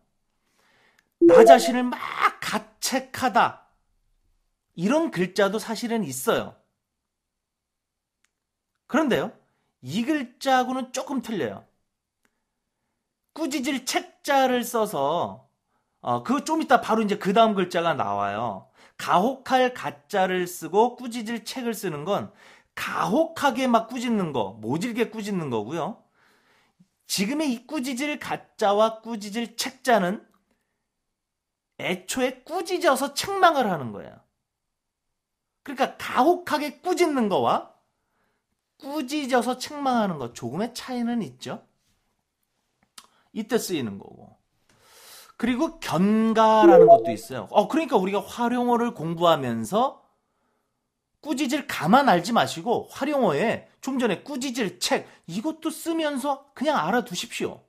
나 1.22 1.46
자신을 1.46 1.84
막 1.84 2.00
가책하다. 2.42 3.68
이런 4.76 5.12
글자도 5.12 5.60
사실은 5.60 6.04
있어요. 6.04 6.56
그런데요, 8.88 9.32
이 9.82 10.03
글자하고는 10.03 10.94
조금 10.94 11.22
틀려요. 11.22 11.65
꾸짖을 13.34 13.86
책자를 13.86 14.63
써서, 14.63 15.48
어, 16.01 16.24
그거 16.24 16.44
좀 16.44 16.62
이따 16.62 16.82
바로 16.82 17.01
이제 17.03 17.17
그 17.17 17.34
다음 17.34 17.53
글자가 17.53 17.94
나와요. 17.94 18.70
가혹할 18.98 19.74
가짜를 19.74 20.48
쓰고 20.48 20.96
꾸짖을 20.96 21.46
책을 21.46 21.74
쓰는 21.74 22.03
건 22.03 22.32
가혹하게 22.75 23.67
막 23.67 23.88
꾸짖는 23.88 24.34
거, 24.34 24.53
모질게 24.62 25.10
꾸짖는 25.10 25.50
거고요. 25.50 26.03
지금의 27.08 27.51
이 27.51 27.67
꾸짖을 27.67 28.20
가짜와 28.20 29.01
꾸짖을 29.01 29.56
책자는 29.56 30.25
애초에 31.79 32.41
꾸짖어서 32.41 33.13
책망을 33.13 33.70
하는 33.70 33.91
거예요. 33.91 34.20
그러니까 35.63 35.96
가혹하게 35.98 36.79
꾸짖는 36.79 37.29
거와 37.29 37.76
꾸짖어서 38.77 39.57
책망하는 39.57 40.17
것 40.17 40.34
조금의 40.36 40.74
차이는 40.74 41.22
있죠. 41.24 41.63
이때 43.34 43.57
쓰이는 43.57 43.98
거고. 43.98 44.36
그리고 45.38 45.79
견가라는 45.79 46.88
것도 46.88 47.12
있어요. 47.12 47.48
어, 47.51 47.67
그러니까 47.67 47.98
우리가 47.98 48.22
활용어를 48.22 48.93
공부하면서 48.93 50.03
꾸짖을 51.22 51.67
가만 51.67 52.10
알지 52.10 52.34
마시고 52.34 52.88
활용어에 52.91 53.67
좀 53.81 54.00
전에 54.00 54.24
꾸짖을 54.24 54.79
책 54.79 55.07
이것도 55.27 55.69
쓰면서 55.69 56.51
그냥 56.53 56.77
알아두십시오. 56.77 57.62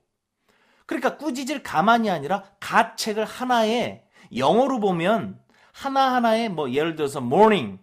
그러니까 0.85 1.17
꾸짖을 1.17 1.61
가만이 1.61 2.09
아니라 2.09 2.43
가 2.59 2.95
책을 2.95 3.25
하나에 3.25 4.03
영어로 4.35 4.79
보면 4.79 5.39
하나하나에 5.71 6.49
뭐 6.49 6.71
예를 6.71 6.95
들어서 6.95 7.19
morning 7.19 7.79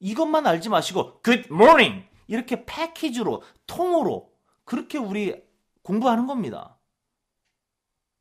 이것만 0.00 0.46
알지 0.46 0.68
마시고 0.68 1.22
good 1.22 1.48
morning 1.50 2.04
이렇게 2.30 2.64
패키지로 2.64 3.42
통으로 3.66 4.32
그렇게 4.64 4.98
우리 4.98 5.42
공부하는 5.82 6.28
겁니다. 6.28 6.78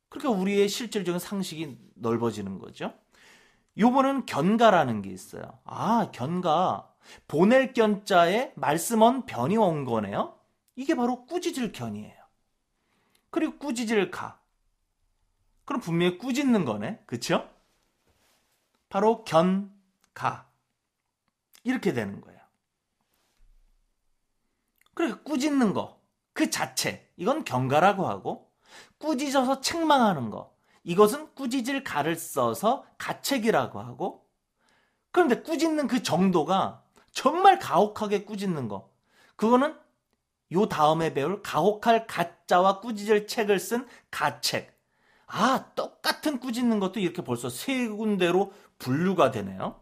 그러니까 0.09 0.41
우리의 0.41 0.67
실질적인 0.67 1.19
상식이 1.19 1.77
넓어지는 1.93 2.57
거죠. 2.57 2.91
요번은 3.77 4.25
견가라는 4.25 5.03
게 5.03 5.11
있어요. 5.11 5.43
아, 5.63 6.09
견가. 6.11 6.91
보낼 7.27 7.73
견자에 7.73 8.51
말씀은 8.55 9.27
변이 9.27 9.57
온 9.57 9.85
거네요. 9.85 10.39
이게 10.75 10.95
바로 10.95 11.27
꾸짖을 11.27 11.71
견이에요. 11.71 12.17
그리고 13.29 13.59
꾸짖을 13.59 14.09
가. 14.09 14.41
그럼 15.65 15.81
분명히 15.81 16.17
꾸짖는 16.17 16.65
거네. 16.65 17.03
그쵸? 17.05 17.47
바로 18.89 19.23
견, 19.23 19.71
가. 20.15 20.49
이렇게 21.63 21.93
되는 21.93 22.21
거예요. 22.21 22.38
그러니까 24.99 25.21
꾸짖는 25.23 25.73
거. 25.73 25.97
그 26.33 26.49
자체. 26.49 27.09
이건 27.15 27.45
견가라고 27.45 28.05
하고 28.05 28.51
꾸짖어서 28.97 29.61
책망하는 29.61 30.29
거. 30.29 30.53
이것은 30.83 31.33
꾸짖을 31.35 31.85
가를 31.85 32.17
써서 32.17 32.85
가책이라고 32.97 33.79
하고 33.79 34.27
그런데 35.11 35.41
꾸짖는 35.41 35.87
그 35.87 36.03
정도가 36.03 36.83
정말 37.13 37.59
가혹하게 37.59 38.25
꾸짖는 38.25 38.67
거. 38.67 38.91
그거는 39.37 39.73
요 40.51 40.67
다음에 40.67 41.13
배울 41.13 41.41
가혹할 41.41 42.05
가짜와 42.05 42.81
꾸짖을 42.81 43.25
책을 43.25 43.57
쓴 43.57 43.87
가책. 44.11 44.77
아, 45.27 45.71
똑같은 45.75 46.41
꾸짖는 46.41 46.81
것도 46.81 46.99
이렇게 46.99 47.23
벌써 47.23 47.49
세 47.49 47.87
군데로 47.87 48.51
분류가 48.79 49.31
되네요. 49.31 49.79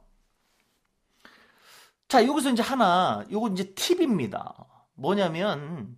자, 2.08 2.24
여기서 2.24 2.52
이제 2.52 2.62
하나, 2.62 3.26
요거 3.32 3.50
이제 3.50 3.74
팁입니다. 3.74 4.77
뭐냐면, 4.98 5.98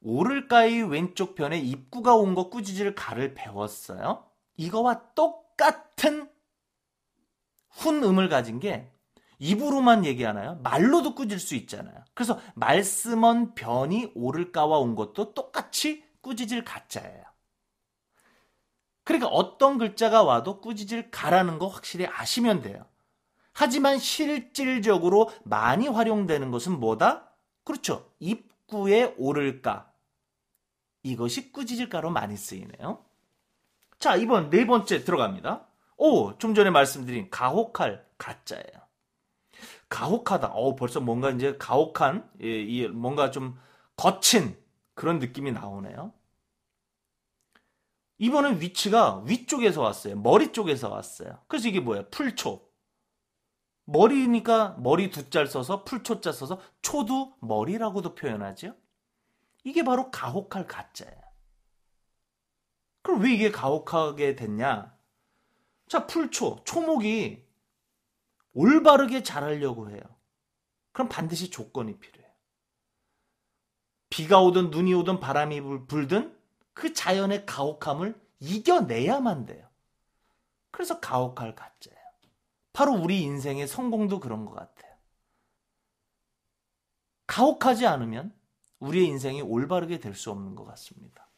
오를까이 0.00 0.82
왼쪽 0.82 1.34
편에 1.34 1.58
입구가 1.58 2.14
온 2.16 2.34
거 2.34 2.50
꾸짖을 2.50 2.94
가를 2.94 3.34
배웠어요. 3.34 4.24
이거와 4.56 5.14
똑같은 5.14 6.30
훈음을 7.70 8.28
가진 8.28 8.58
게 8.60 8.90
입으로만 9.38 10.04
얘기하나요? 10.04 10.56
말로도 10.62 11.14
꾸질 11.14 11.38
수 11.38 11.54
있잖아요. 11.54 12.04
그래서 12.14 12.40
말씀은 12.54 13.54
변이 13.54 14.10
오를까와 14.14 14.78
온 14.78 14.94
것도 14.96 15.34
똑같이 15.34 16.04
꾸짖을 16.22 16.64
가짜예요. 16.64 17.24
그러니까 19.04 19.28
어떤 19.28 19.78
글자가 19.78 20.22
와도 20.22 20.60
꾸짖을 20.60 21.10
가라는 21.10 21.58
거 21.58 21.68
확실히 21.68 22.06
아시면 22.06 22.62
돼요. 22.62 22.84
하지만 23.54 23.98
실질적으로 23.98 25.30
많이 25.44 25.88
활용되는 25.88 26.50
것은 26.50 26.78
뭐다? 26.80 27.27
그렇죠. 27.68 28.10
입구에 28.18 29.14
오를까. 29.18 29.92
이것이 31.02 31.52
꾸짖을까로 31.52 32.08
많이 32.08 32.34
쓰이네요. 32.34 33.04
자, 33.98 34.16
이번 34.16 34.48
네 34.48 34.66
번째 34.66 35.04
들어갑니다. 35.04 35.66
오, 35.98 36.38
좀 36.38 36.54
전에 36.54 36.70
말씀드린 36.70 37.28
가혹할 37.28 38.08
가짜예요. 38.16 38.88
가혹하다. 39.90 40.48
어, 40.48 40.76
벌써 40.76 41.00
뭔가 41.00 41.30
이제 41.30 41.58
가혹한, 41.58 42.30
예, 42.42 42.62
이 42.62 42.88
뭔가 42.88 43.30
좀 43.30 43.60
거친 43.96 44.56
그런 44.94 45.18
느낌이 45.18 45.52
나오네요. 45.52 46.14
이번엔 48.16 48.62
위치가 48.62 49.22
위쪽에서 49.26 49.82
왔어요. 49.82 50.16
머리 50.16 50.52
쪽에서 50.52 50.88
왔어요. 50.88 51.38
그래서 51.48 51.68
이게 51.68 51.80
뭐예요? 51.80 52.08
풀초. 52.08 52.66
머리니까 53.88 54.76
머리 54.80 55.10
두 55.10 55.30
짤 55.30 55.46
써서 55.46 55.82
풀초자 55.84 56.32
써서 56.32 56.60
초두 56.82 57.34
머리라고도 57.40 58.14
표현하죠. 58.14 58.76
이게 59.64 59.82
바로 59.82 60.10
가혹할 60.10 60.66
가짜예요. 60.66 61.18
그럼 63.02 63.22
왜 63.22 63.32
이게 63.32 63.50
가혹하게 63.50 64.36
됐냐? 64.36 64.94
자, 65.88 66.06
풀초, 66.06 66.64
초목이 66.64 67.46
올바르게 68.52 69.22
자라려고 69.22 69.90
해요. 69.90 70.00
그럼 70.92 71.08
반드시 71.08 71.48
조건이 71.48 71.98
필요해요. 71.98 72.30
비가 74.10 74.40
오든 74.42 74.70
눈이 74.70 74.92
오든 74.94 75.18
바람이 75.18 75.86
불든 75.86 76.36
그 76.74 76.92
자연의 76.92 77.46
가혹함을 77.46 78.20
이겨내야만 78.40 79.46
돼요. 79.46 79.66
그래서 80.70 81.00
가혹할 81.00 81.54
가짜예요. 81.54 81.97
바로 82.72 82.92
우리 82.92 83.22
인생의 83.22 83.66
성공도 83.66 84.20
그런 84.20 84.44
것 84.44 84.52
같아요. 84.54 84.94
가혹하지 87.26 87.86
않으면 87.86 88.32
우리의 88.78 89.06
인생이 89.06 89.42
올바르게 89.42 89.98
될 90.00 90.14
수 90.14 90.30
없는 90.30 90.54
것 90.54 90.64
같습니다. 90.64 91.28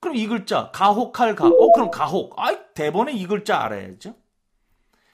그럼 0.00 0.16
이 0.16 0.26
글자 0.26 0.70
가혹할 0.70 1.34
가. 1.34 1.46
어 1.48 1.72
그럼 1.72 1.90
가혹. 1.90 2.38
아이 2.38 2.56
대본에 2.74 3.12
이 3.12 3.26
글자 3.26 3.58
알아야죠. 3.60 4.14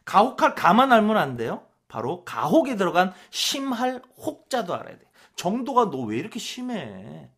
가혹할 0.04 0.54
가만 0.54 0.92
알면 0.92 1.16
안 1.16 1.36
돼요. 1.36 1.66
바로 1.88 2.24
가혹에 2.24 2.76
들어간 2.76 3.12
심할 3.30 4.02
혹자도 4.16 4.74
알아야 4.74 4.98
돼. 4.98 5.04
정도가 5.36 5.86
너 5.90 6.04
왜 6.04 6.18
이렇게 6.18 6.38
심해? 6.38 7.30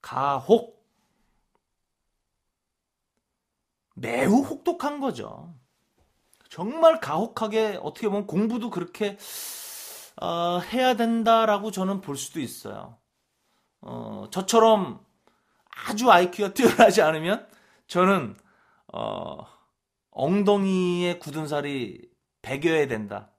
가혹. 0.00 0.84
매우 3.96 4.42
혹독한 4.42 5.00
거죠. 5.00 5.54
정말 6.54 7.00
가혹하게 7.00 7.80
어떻게 7.82 8.08
보면 8.08 8.28
공부도 8.28 8.70
그렇게 8.70 9.18
어, 10.22 10.60
해야 10.60 10.94
된다라고 10.94 11.72
저는 11.72 12.00
볼 12.00 12.16
수도 12.16 12.38
있어요. 12.38 12.96
어, 13.80 14.28
저처럼 14.30 15.04
아주 15.88 16.12
IQ가 16.12 16.54
뛰어나지 16.54 17.02
않으면 17.02 17.48
저는 17.88 18.36
어, 18.92 19.48
엉덩이에 20.12 21.18
굳은 21.18 21.48
살이 21.48 22.08
배겨야 22.40 22.86
된다. 22.86 23.32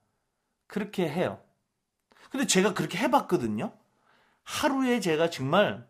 그렇게 0.67 1.07
해요. 1.07 1.39
근데 2.29 2.45
제가 2.45 2.73
그렇게 2.73 2.97
해봤거든요. 2.97 3.71
하루에 4.43 4.99
제가 4.99 5.29
정말 5.29 5.87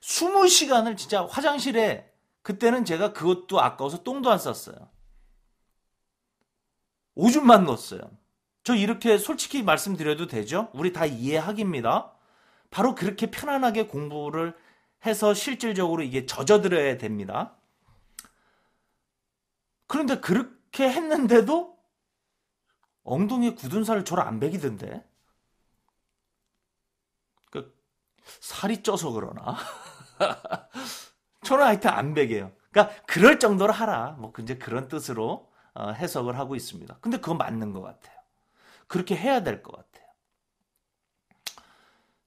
20시간을 0.00 0.96
진짜 0.96 1.26
화장실에 1.26 2.08
그때는 2.42 2.84
제가 2.84 3.12
그것도 3.12 3.60
아까워서 3.60 4.04
똥도 4.04 4.30
안 4.30 4.38
쌌어요. 4.38 4.96
오줌만 7.18 7.64
넣었어요. 7.64 8.00
저 8.62 8.76
이렇게 8.76 9.18
솔직히 9.18 9.64
말씀드려도 9.64 10.28
되죠? 10.28 10.70
우리 10.72 10.92
다 10.92 11.04
이해하기입니다. 11.04 12.12
바로 12.70 12.94
그렇게 12.94 13.28
편안하게 13.28 13.88
공부를 13.88 14.56
해서 15.04 15.34
실질적으로 15.34 16.02
이게 16.02 16.26
젖어들어야 16.26 16.96
됩니다. 16.96 17.56
그런데 19.88 20.20
그렇게 20.20 20.88
했는데도 20.88 21.76
엉덩이에 23.02 23.54
굳은 23.54 23.82
살을 23.82 24.04
저를 24.04 24.22
안 24.22 24.38
베기던데. 24.38 25.04
그 27.50 27.76
살이 28.22 28.84
쪄서 28.84 29.10
그러나? 29.10 29.56
저는 31.42 31.64
하여튼 31.64 31.90
안 31.90 32.14
베게요. 32.14 32.52
그러니까 32.70 32.94
그럴 33.06 33.40
정도로 33.40 33.72
하라. 33.72 34.12
뭐 34.20 34.32
이제 34.38 34.56
그런 34.56 34.86
뜻으로 34.86 35.47
어, 35.47 35.47
해석을 35.76 36.38
하고 36.38 36.54
있습니다. 36.56 36.98
근데 37.00 37.18
그건 37.18 37.38
맞는 37.38 37.72
것 37.72 37.82
같아요. 37.82 38.16
그렇게 38.86 39.16
해야 39.16 39.42
될 39.42 39.62
것 39.62 39.76
같아요. 39.76 40.08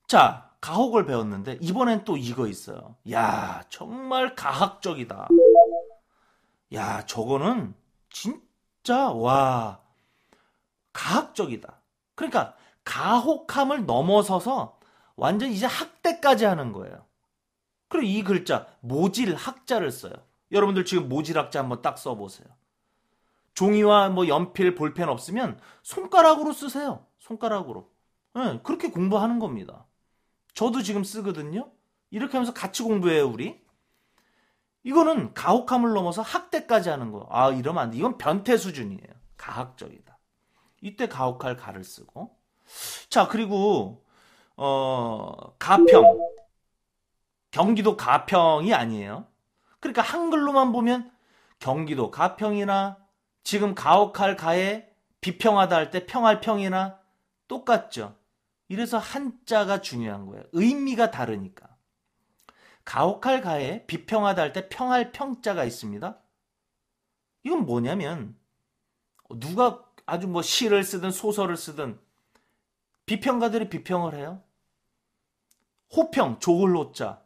자, 0.08 0.52
가혹을 0.62 1.06
배웠는데 1.06 1.58
이번엔 1.62 2.04
또 2.04 2.18
이거 2.18 2.48
있어요. 2.48 2.96
야, 3.12 3.64
정말 3.70 4.36
가학적이다. 4.36 5.30
야, 6.74 7.06
저거는 7.06 7.74
진짜 8.10 9.12
와 9.12 9.82
가학적이다. 10.94 11.82
그러니까 12.16 12.56
가혹함을 12.84 13.86
넘어서서 13.86 14.80
완전 15.16 15.50
이제 15.50 15.66
학대까지 15.66 16.46
하는 16.46 16.72
거예요. 16.74 17.06
그리고 17.88 18.06
이 18.08 18.24
글자 18.24 18.68
모질 18.82 19.36
학자를 19.36 19.92
써요. 19.92 20.14
여러분들 20.52 20.86
지금 20.86 21.10
모질 21.10 21.38
학자 21.38 21.60
한번 21.60 21.82
딱 21.82 21.98
써보세요. 21.98 22.48
종이와 23.54 24.10
뭐 24.10 24.28
연필, 24.28 24.76
볼펜 24.76 25.10
없으면 25.10 25.60
손가락으로 25.84 26.54
쓰세요. 26.54 27.06
손가락으로. 27.20 27.90
네, 28.34 28.60
그렇게 28.64 28.90
공부하는 28.90 29.40
겁니다. 29.40 29.86
저도 30.54 30.82
지금 30.82 31.04
쓰거든요. 31.04 31.72
이렇게 32.10 32.34
하면서 32.34 32.54
같이 32.54 32.84
공부해요, 32.84 33.28
우리. 33.28 33.62
이거는 34.84 35.34
가혹함을 35.34 35.94
넘어서 35.94 36.22
학대까지 36.22 36.90
하는 36.90 37.12
거. 37.12 37.28
아, 37.30 37.52
이러면 37.52 37.84
안 37.84 37.92
돼. 37.92 37.98
이건 37.98 38.18
변태 38.18 38.58
수준이에요. 38.58 39.08
가학적이다. 39.38 40.18
이때 40.82 41.08
가혹할 41.08 41.56
가를 41.56 41.84
쓰고. 41.84 42.36
자, 43.10 43.28
그리고, 43.28 44.06
어, 44.56 45.56
가평. 45.60 46.32
경기도 47.52 47.98
가평이 47.98 48.74
아니에요. 48.74 49.28
그러니까 49.80 50.02
한글로만 50.02 50.72
보면 50.72 51.12
경기도 51.60 52.10
가평이나 52.10 52.98
지금 53.44 53.76
가혹할 53.76 54.36
가에 54.36 54.90
비평하다 55.22 55.76
할 55.76 55.92
때 55.92 56.06
평할 56.06 56.42
평이나 56.42 57.00
똑같죠. 57.48 58.18
이래서 58.68 58.98
한자가 58.98 59.82
중요한 59.82 60.26
거예요. 60.26 60.44
의미가 60.54 61.12
다르니까. 61.12 61.76
가혹할 62.86 63.42
가에 63.42 63.86
비평하다 63.86 64.42
할 64.42 64.54
때 64.54 64.70
평할 64.70 65.12
평자가 65.12 65.66
있습니다. 65.66 66.18
이건 67.44 67.66
뭐냐면 67.66 68.38
누가 69.30 69.86
아주 70.06 70.28
뭐 70.28 70.42
시를 70.42 70.84
쓰든 70.84 71.12
소설을 71.12 71.58
쓰든 71.58 72.00
비평가들이 73.06 73.70
비평을 73.70 74.16
해요. 74.16 74.44
호평, 75.96 76.40
호자. 76.46 77.22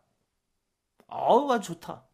아우, 1.07 1.51
아주 1.51 1.73
좋다. 1.73 2.04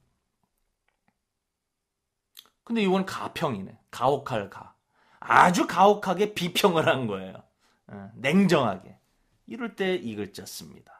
근데 2.71 2.83
이건 2.83 3.05
가평이네. 3.05 3.77
가혹할 3.91 4.49
가. 4.49 4.73
아주 5.19 5.67
가혹하게 5.67 6.33
비평을 6.33 6.87
한 6.87 7.05
거예요. 7.05 7.43
어, 7.87 8.11
냉정하게. 8.15 8.97
이럴 9.45 9.75
때 9.75 9.95
이 10.01 10.15
글자 10.15 10.45
씁니다. 10.45 10.93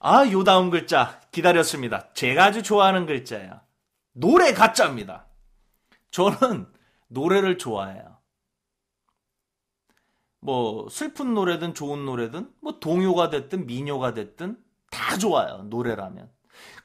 아, 0.00 0.30
요 0.30 0.44
다음 0.44 0.68
글자 0.68 1.18
기다렸습니다. 1.32 2.12
제가 2.12 2.44
아주 2.44 2.62
좋아하는 2.62 3.06
글자예요. 3.06 3.58
노래 4.12 4.52
가짜입니다. 4.52 5.28
저는 6.10 6.70
노래를 7.08 7.56
좋아해요. 7.56 8.18
뭐 10.40 10.90
슬픈 10.90 11.32
노래든 11.32 11.72
좋은 11.72 12.04
노래든 12.04 12.52
뭐 12.60 12.78
동요가 12.80 13.30
됐든 13.30 13.64
민요가 13.64 14.12
됐든 14.12 14.62
다 14.90 15.16
좋아요. 15.16 15.62
노래라면. 15.62 16.30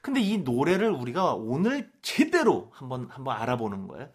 근데 0.02 0.20
이 0.20 0.38
노래를 0.38 0.90
우리가 0.90 1.34
오늘 1.34 1.92
제대로 2.02 2.70
한번 2.72 3.08
한번 3.10 3.36
알아보는 3.36 3.88
거예요. 3.88 4.10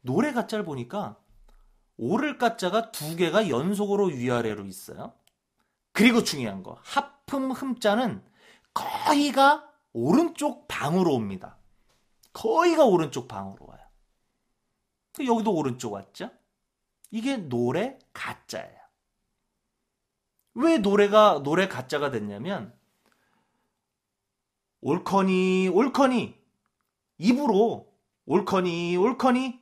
노래 0.00 0.32
가짜를 0.32 0.64
보니까 0.64 1.16
오를 1.96 2.38
가짜가 2.38 2.90
두 2.90 3.16
개가 3.16 3.48
연속으로 3.48 4.06
위아래로 4.06 4.66
있어요. 4.66 5.14
그리고 5.92 6.24
중요한 6.24 6.62
거 6.62 6.78
하품 6.82 7.52
흠자는 7.52 8.22
거의가 8.74 9.68
오른쪽 9.92 10.66
방으로 10.66 11.14
옵니다. 11.14 11.56
거의가 12.32 12.84
오른쪽 12.84 13.28
방으로 13.28 13.66
와요. 13.66 13.80
여기도 15.26 15.54
오른쪽 15.54 15.92
왔죠? 15.92 16.30
이게 17.12 17.36
노래 17.36 17.96
가짜예요. 18.12 18.76
왜 20.54 20.78
노래가 20.78 21.40
노래 21.44 21.68
가짜가 21.68 22.10
됐냐면 22.10 22.74
옳거니 24.84 25.68
옳거니 25.68 26.34
입으로 27.18 27.88
옳거니 28.26 28.96
옳거니 28.96 29.60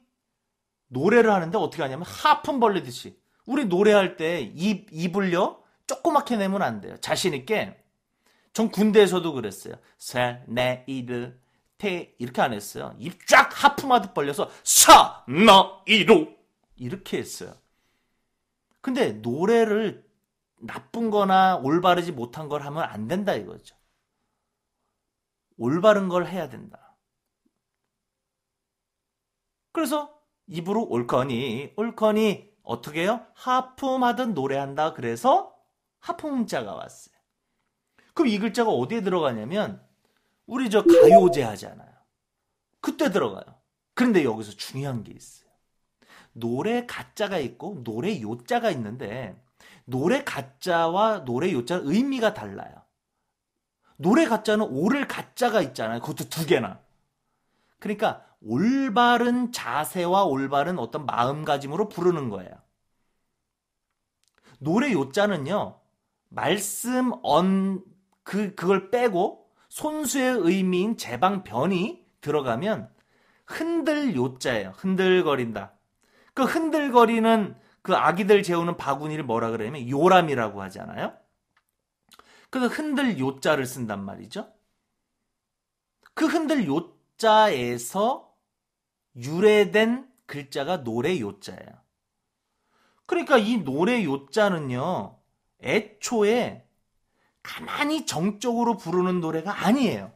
노래를 0.89 1.31
하는데 1.31 1.57
어떻게 1.59 1.83
하냐면 1.83 2.05
하품 2.07 2.59
벌리듯이 2.61 3.17
우리 3.47 3.65
노래할 3.67 4.17
때 4.17 4.53
입 4.55 4.89
입을요 4.91 5.63
조그맣게 5.87 6.37
내면 6.37 6.63
안 6.63 6.81
돼요. 6.81 6.97
자신 7.01 7.35
있게 7.35 7.79
전 8.53 8.71
군대에서도 8.71 9.33
그랬어요. 9.33 9.75
살, 9.97 10.45
내, 10.47 10.85
이르, 10.87 11.33
태 11.79 12.15
이렇게 12.19 12.43
안 12.43 12.53
했어요. 12.53 12.95
입 12.99 13.27
쫙 13.27 13.49
하품하듯 13.53 14.15
벌려서 14.15 14.51
사, 14.65 15.25
나, 15.29 15.81
이로 15.87 16.29
이렇게 16.77 17.19
했어요. 17.19 17.55
근데 18.81 19.13
노래를 19.13 20.05
나쁜 20.61 21.11
거나 21.11 21.57
올바르지 21.57 22.13
못한 22.13 22.49
걸 22.49 22.63
하면 22.63 22.83
안 22.85 23.07
된다 23.09 23.35
이거죠. 23.35 23.77
올바른 25.57 26.09
걸 26.09 26.27
해야 26.27 26.49
된다. 26.49 26.97
그래서 29.73 30.21
입으로 30.47 30.85
옳거니 30.85 31.73
옳거니 31.77 32.53
어떻게 32.63 33.03
해요? 33.03 33.27
하품하듯 33.35 34.31
노래한다. 34.31 34.93
그래서 34.95 35.57
하품자가 36.01 36.75
왔어요. 36.75 37.15
그럼 38.15 38.29
이 38.29 38.39
글자가 38.39 38.71
어디에 38.71 39.01
들어가냐면 39.01 39.85
우리 40.47 40.69
저 40.69 40.83
가요제 40.85 41.43
하잖아요. 41.43 41.93
그때 42.81 43.11
들어가요. 43.11 43.45
그런데 43.95 44.25
여기서 44.25 44.53
중요한 44.53 45.03
게 45.05 45.13
있어요. 45.13 45.51
노래 46.33 46.87
가짜가 46.87 47.39
있고 47.39 47.83
노래 47.85 48.21
요자가 48.21 48.71
있는데 48.71 49.43
노래 49.85 50.25
가짜와 50.25 51.25
노래 51.25 51.53
요자 51.53 51.81
의미가 51.83 52.35
달라요. 52.35 52.82
노래 54.03 54.27
가짜는 54.27 54.67
오를 54.71 55.09
가짜가 55.09 55.63
있잖아요. 55.63 56.01
그것도 56.01 56.29
두 56.29 56.47
개나. 56.47 56.81
그러니까 57.79 58.25
올바른 58.41 59.53
자세와 59.53 60.25
올바른 60.25 60.79
어떤 60.79 61.07
마음가짐으로 61.07 61.89
부르는 61.89 62.29
거예요. 62.29 62.51
노래 64.59 64.93
요자는요. 64.93 65.81
말씀 66.29 67.13
언 67.23 67.93
그 68.25 68.55
그걸 68.55 68.91
빼고 68.91 69.47
손수의 69.69 70.39
의미인 70.41 70.97
제방변이 70.97 72.05
들어가면 72.21 72.89
흔들 73.47 74.15
요자예요. 74.15 74.73
흔들거린다. 74.77 75.73
그 76.35 76.45
흔들거리는 76.45 77.57
그 77.83 77.97
아기들 77.97 78.43
재우는 78.43 78.77
바구니를 78.77 79.25
뭐라 79.25 79.51
그러냐면 79.51 79.89
요람이라고 79.89 80.63
하잖아요. 80.63 81.13
그래서 82.53 82.69
흔들 82.69 83.19
요자를 83.19 83.65
쓴단 83.65 84.05
말이죠. 84.05 84.53
그 86.13 86.27
흔들 86.27 86.67
요자에서 86.67 88.31
유래된 89.17 90.07
글자가 90.27 90.85
노래 90.85 91.19
요자예요. 91.19 91.83
그러니까 93.07 93.39
이 93.39 93.57
노래 93.57 94.05
요자는요, 94.05 95.19
애초에 95.63 96.69
가만히 97.43 98.05
정적으로 98.05 98.77
부르는 98.77 99.21
노래가 99.23 99.65
아니에요. 99.65 100.13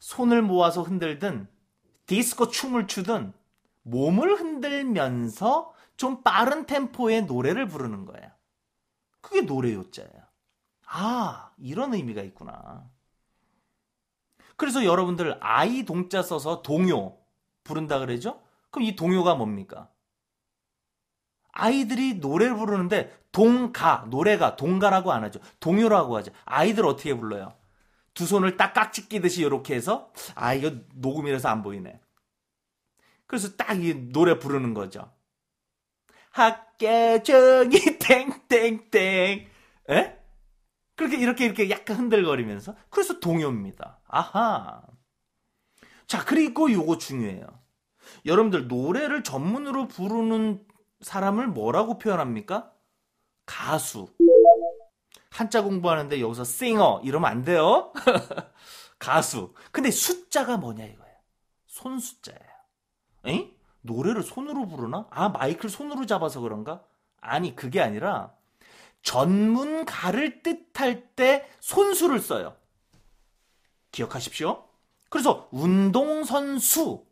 손을 0.00 0.42
모아서 0.42 0.82
흔들든 0.82 1.48
디스코 2.04 2.48
춤을 2.48 2.88
추든 2.88 3.32
몸을 3.84 4.38
흔들면서 4.38 5.72
좀 5.96 6.22
빠른 6.22 6.66
템포의 6.66 7.24
노래를 7.24 7.66
부르는 7.68 8.04
거예요. 8.04 8.30
그게 9.22 9.40
노래 9.40 9.72
요자예요. 9.72 10.17
아, 10.90 11.52
이런 11.58 11.94
의미가 11.94 12.22
있구나. 12.22 12.88
그래서 14.56 14.84
여러분들 14.84 15.38
아이 15.40 15.84
동자 15.84 16.22
써서 16.22 16.62
동요 16.62 17.16
부른다 17.64 17.98
그러죠? 17.98 18.42
그럼 18.70 18.86
이 18.88 18.96
동요가 18.96 19.34
뭡니까? 19.34 19.90
아이들이 21.52 22.14
노래를 22.14 22.56
부르는데 22.56 23.16
동가, 23.32 24.06
노래가 24.10 24.56
동가라고 24.56 25.12
안 25.12 25.24
하죠. 25.24 25.40
동요라고 25.60 26.16
하죠. 26.18 26.32
아이들 26.44 26.86
어떻게 26.86 27.14
불러요? 27.14 27.54
두 28.14 28.26
손을 28.26 28.56
딱 28.56 28.72
깍지 28.74 29.08
끼듯이 29.08 29.42
이렇게 29.42 29.74
해서 29.74 30.12
아 30.34 30.54
이거 30.54 30.72
녹음이라서 30.94 31.48
안 31.48 31.62
보이네. 31.62 32.00
그래서 33.26 33.56
딱 33.56 33.78
이 33.78 33.94
노래 34.12 34.38
부르는 34.38 34.74
거죠. 34.74 35.12
학계정이 36.30 37.98
땡땡땡. 37.98 39.48
에? 39.90 40.17
그렇게 40.98 41.16
이렇게 41.16 41.44
이렇게 41.44 41.70
약간 41.70 41.96
흔들거리면서 41.96 42.74
그래서 42.90 43.20
동요입니다. 43.20 44.00
아하. 44.08 44.82
자, 46.08 46.24
그리고 46.24 46.72
요거 46.72 46.98
중요해요. 46.98 47.46
여러분들 48.26 48.66
노래를 48.66 49.22
전문으로 49.22 49.86
부르는 49.86 50.66
사람을 51.00 51.46
뭐라고 51.46 51.98
표현합니까? 51.98 52.72
가수. 53.46 54.08
한자 55.30 55.62
공부하는데 55.62 56.20
여기서 56.20 56.42
싱어 56.42 57.00
이러면 57.04 57.30
안 57.30 57.42
돼요. 57.44 57.92
가수. 58.98 59.54
근데 59.70 59.92
숫자가 59.92 60.56
뭐냐 60.56 60.84
이거예요. 60.84 61.14
손 61.68 62.00
숫자예요. 62.00 62.40
에? 63.28 63.52
노래를 63.82 64.24
손으로 64.24 64.66
부르나? 64.66 65.06
아, 65.10 65.28
마이크를 65.28 65.70
손으로 65.70 66.06
잡아서 66.06 66.40
그런가? 66.40 66.82
아니, 67.20 67.54
그게 67.54 67.80
아니라 67.80 68.32
전문가를 69.08 70.42
뜻할 70.42 71.14
때 71.14 71.48
손수를 71.60 72.20
써요. 72.20 72.54
기억하십시오. 73.90 74.68
그래서 75.08 75.48
운동선수 75.50 77.06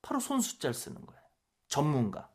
바로 0.00 0.20
손수자를 0.20 0.72
쓰는 0.72 1.04
거예요. 1.04 1.22
전문가. 1.68 2.30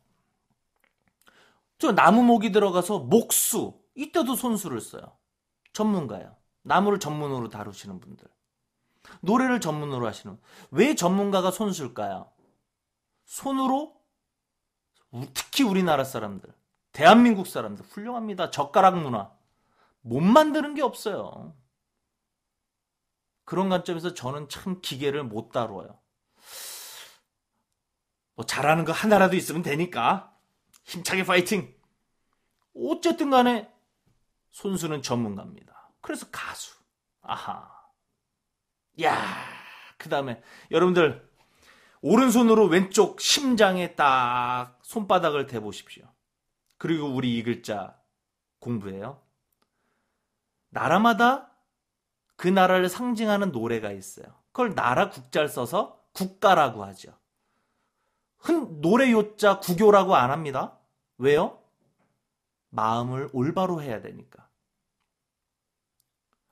저 1.78 1.90
나무목이 1.90 2.52
들어가서 2.52 3.00
목수 3.00 3.82
이때도 3.96 4.36
손수를 4.36 4.80
써요. 4.80 5.18
전문가예요. 5.72 6.36
나무를 6.62 7.00
전문으로 7.00 7.48
다루시는 7.48 7.98
분들. 7.98 8.28
노래를 9.22 9.60
전문으로 9.60 10.06
하시는 10.06 10.38
왜 10.70 10.94
전문가가 10.94 11.50
손수일까요? 11.50 12.30
손으로 13.24 14.00
특히 15.34 15.64
우리나라 15.64 16.04
사람들 16.04 16.54
대한민국 16.94 17.48
사람들 17.48 17.84
훌륭합니다. 17.84 18.50
젓가락 18.50 18.98
문화. 18.98 19.30
못 20.00 20.20
만드는 20.20 20.74
게 20.74 20.82
없어요. 20.82 21.56
그런 23.44 23.68
관점에서 23.68 24.14
저는 24.14 24.48
참 24.48 24.80
기계를 24.80 25.24
못 25.24 25.50
다뤄요. 25.50 25.98
뭐 28.36 28.46
잘하는 28.46 28.84
거 28.84 28.92
하나라도 28.92 29.36
있으면 29.36 29.62
되니까 29.62 30.36
힘차게 30.84 31.24
파이팅. 31.24 31.74
어쨌든 32.76 33.28
간에 33.28 33.68
손수는 34.52 35.02
전문가입니다. 35.02 35.90
그래서 36.00 36.26
가수. 36.30 36.76
아하. 37.22 37.68
야, 39.02 39.18
그 39.98 40.08
다음에 40.08 40.40
여러분들 40.70 41.28
오른손으로 42.02 42.66
왼쪽 42.66 43.20
심장에 43.20 43.96
딱 43.96 44.78
손바닥을 44.82 45.48
대 45.48 45.58
보십시오. 45.58 46.13
그리고 46.76 47.08
우리 47.08 47.38
이 47.38 47.42
글자 47.42 47.98
공부해요. 48.58 49.20
나라마다 50.70 51.50
그 52.36 52.48
나라를 52.48 52.88
상징하는 52.88 53.52
노래가 53.52 53.92
있어요. 53.92 54.26
그걸 54.52 54.74
나라 54.74 55.10
국자를 55.10 55.48
써서 55.48 56.04
국가라고 56.12 56.84
하죠. 56.84 57.16
흔 58.38 58.80
노래 58.80 59.10
요자 59.10 59.60
국교라고 59.60 60.14
안 60.16 60.30
합니다. 60.30 60.78
왜요? 61.18 61.62
마음을 62.70 63.30
올바로 63.32 63.80
해야 63.80 64.00
되니까. 64.00 64.48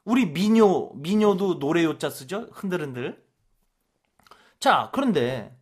우리 0.04 0.26
미녀, 0.26 0.90
미녀도 0.94 1.58
노래 1.58 1.84
요자 1.84 2.10
쓰죠? 2.10 2.48
흔들흔들. 2.52 3.24
자, 4.58 4.90
그런데 4.92 5.56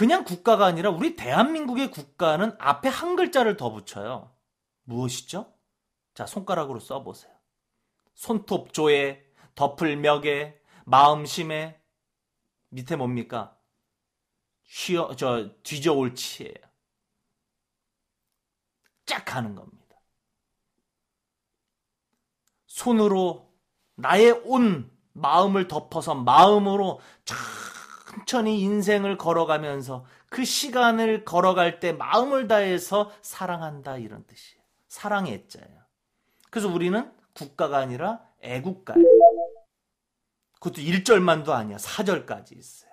그냥 0.00 0.24
국가가 0.24 0.64
아니라 0.64 0.88
우리 0.88 1.14
대한민국의 1.14 1.90
국가는 1.90 2.56
앞에 2.58 2.88
한 2.88 3.16
글자를 3.16 3.58
더 3.58 3.70
붙여요. 3.70 4.34
무엇이죠? 4.84 5.52
자, 6.14 6.24
손가락으로 6.24 6.80
써보세요. 6.80 7.30
손톱 8.14 8.72
조에, 8.72 9.22
덮을 9.54 9.98
멱에, 9.98 10.58
마음심에, 10.86 11.78
밑에 12.70 12.96
뭡니까? 12.96 13.54
쉬어, 14.64 15.14
저, 15.16 15.50
뒤져올 15.64 16.14
치예요. 16.14 16.54
쫙 19.04 19.36
하는 19.36 19.54
겁니다. 19.54 20.00
손으로 22.64 23.52
나의 23.96 24.30
온 24.46 24.90
마음을 25.12 25.68
덮어서 25.68 26.14
마음으로 26.14 27.00
천천히 28.10 28.60
인생을 28.60 29.16
걸어가면서 29.16 30.04
그 30.28 30.44
시간을 30.44 31.24
걸어갈 31.24 31.80
때 31.80 31.92
마음을 31.92 32.48
다해서 32.48 33.12
사랑한다 33.22 33.98
이런 33.98 34.24
뜻이에요. 34.26 34.62
사랑의 34.88 35.34
애자예요. 35.34 35.80
그래서 36.50 36.68
우리는 36.68 37.12
국가가 37.32 37.78
아니라 37.78 38.20
애국가예요. 38.40 39.04
그것도 40.54 40.82
1절만도 40.82 41.50
아니야. 41.50 41.76
4절까지 41.76 42.56
있어요. 42.58 42.90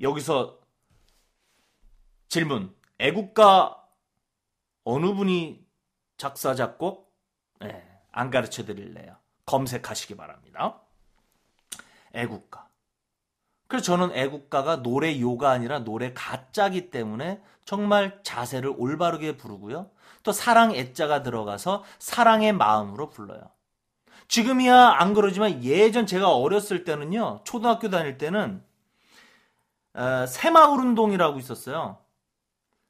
여기서 0.00 0.60
질문. 2.28 2.74
애국가 2.98 3.88
어느 4.84 5.12
분이 5.14 5.66
작사, 6.16 6.54
작곡? 6.54 7.12
네, 7.60 8.00
안 8.12 8.30
가르쳐 8.30 8.64
드릴래요. 8.64 9.16
검색하시기 9.46 10.16
바랍니다. 10.16 10.80
애국가. 12.12 12.69
그래서 13.70 13.84
저는 13.84 14.10
애국가가 14.16 14.82
노래 14.82 15.20
요가 15.20 15.50
아니라 15.50 15.78
노래 15.78 16.12
가짜기 16.12 16.90
때문에 16.90 17.40
정말 17.64 18.18
자세를 18.24 18.74
올바르게 18.76 19.36
부르고요. 19.36 19.88
또 20.24 20.32
사랑 20.32 20.74
애자가 20.74 21.22
들어가서 21.22 21.84
사랑의 22.00 22.52
마음으로 22.52 23.10
불러요. 23.10 23.40
지금이야 24.26 24.96
안 24.98 25.14
그러지만 25.14 25.62
예전 25.62 26.04
제가 26.04 26.34
어렸을 26.34 26.82
때는요. 26.82 27.42
초등학교 27.44 27.90
다닐 27.90 28.18
때는 28.18 28.60
어, 29.94 30.26
새마을 30.26 30.80
운동이라고 30.80 31.38
있었어요. 31.38 31.98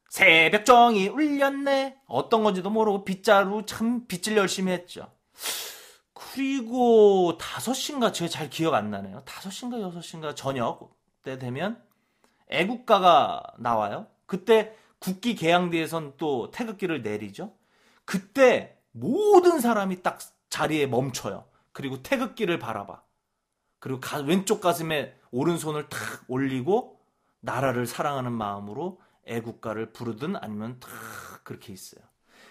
새벽정이 0.08 1.08
울렸네. 1.08 1.98
어떤 2.06 2.42
건지도 2.42 2.70
모르고 2.70 3.04
빗자루 3.04 3.66
참 3.66 4.06
빗질 4.06 4.34
열심히 4.34 4.72
했죠. 4.72 5.12
그리고 6.20 7.38
5시인가 7.38 8.12
제가 8.12 8.28
잘 8.28 8.50
기억 8.50 8.74
안 8.74 8.90
나네요. 8.90 9.22
5시인가 9.24 9.80
6시인가 9.90 10.36
저녁 10.36 10.94
때 11.22 11.38
되면 11.38 11.82
애국가가 12.48 13.42
나와요. 13.58 14.06
그때 14.26 14.76
국기 14.98 15.34
개항대에선 15.34 16.14
또 16.18 16.50
태극기를 16.50 17.02
내리죠. 17.02 17.54
그때 18.04 18.78
모든 18.92 19.60
사람이 19.60 20.02
딱 20.02 20.18
자리에 20.50 20.86
멈춰요. 20.86 21.46
그리고 21.72 22.02
태극기를 22.02 22.58
바라봐. 22.58 23.02
그리고 23.78 24.00
가, 24.00 24.18
왼쪽 24.18 24.60
가슴에 24.60 25.16
오른손을 25.30 25.88
탁 25.88 26.00
올리고 26.28 27.00
나라를 27.40 27.86
사랑하는 27.86 28.32
마음으로 28.32 29.00
애국가를 29.24 29.92
부르든 29.92 30.36
아니면 30.36 30.78
탁 30.80 30.90
그렇게 31.44 31.72
있어요. 31.72 32.02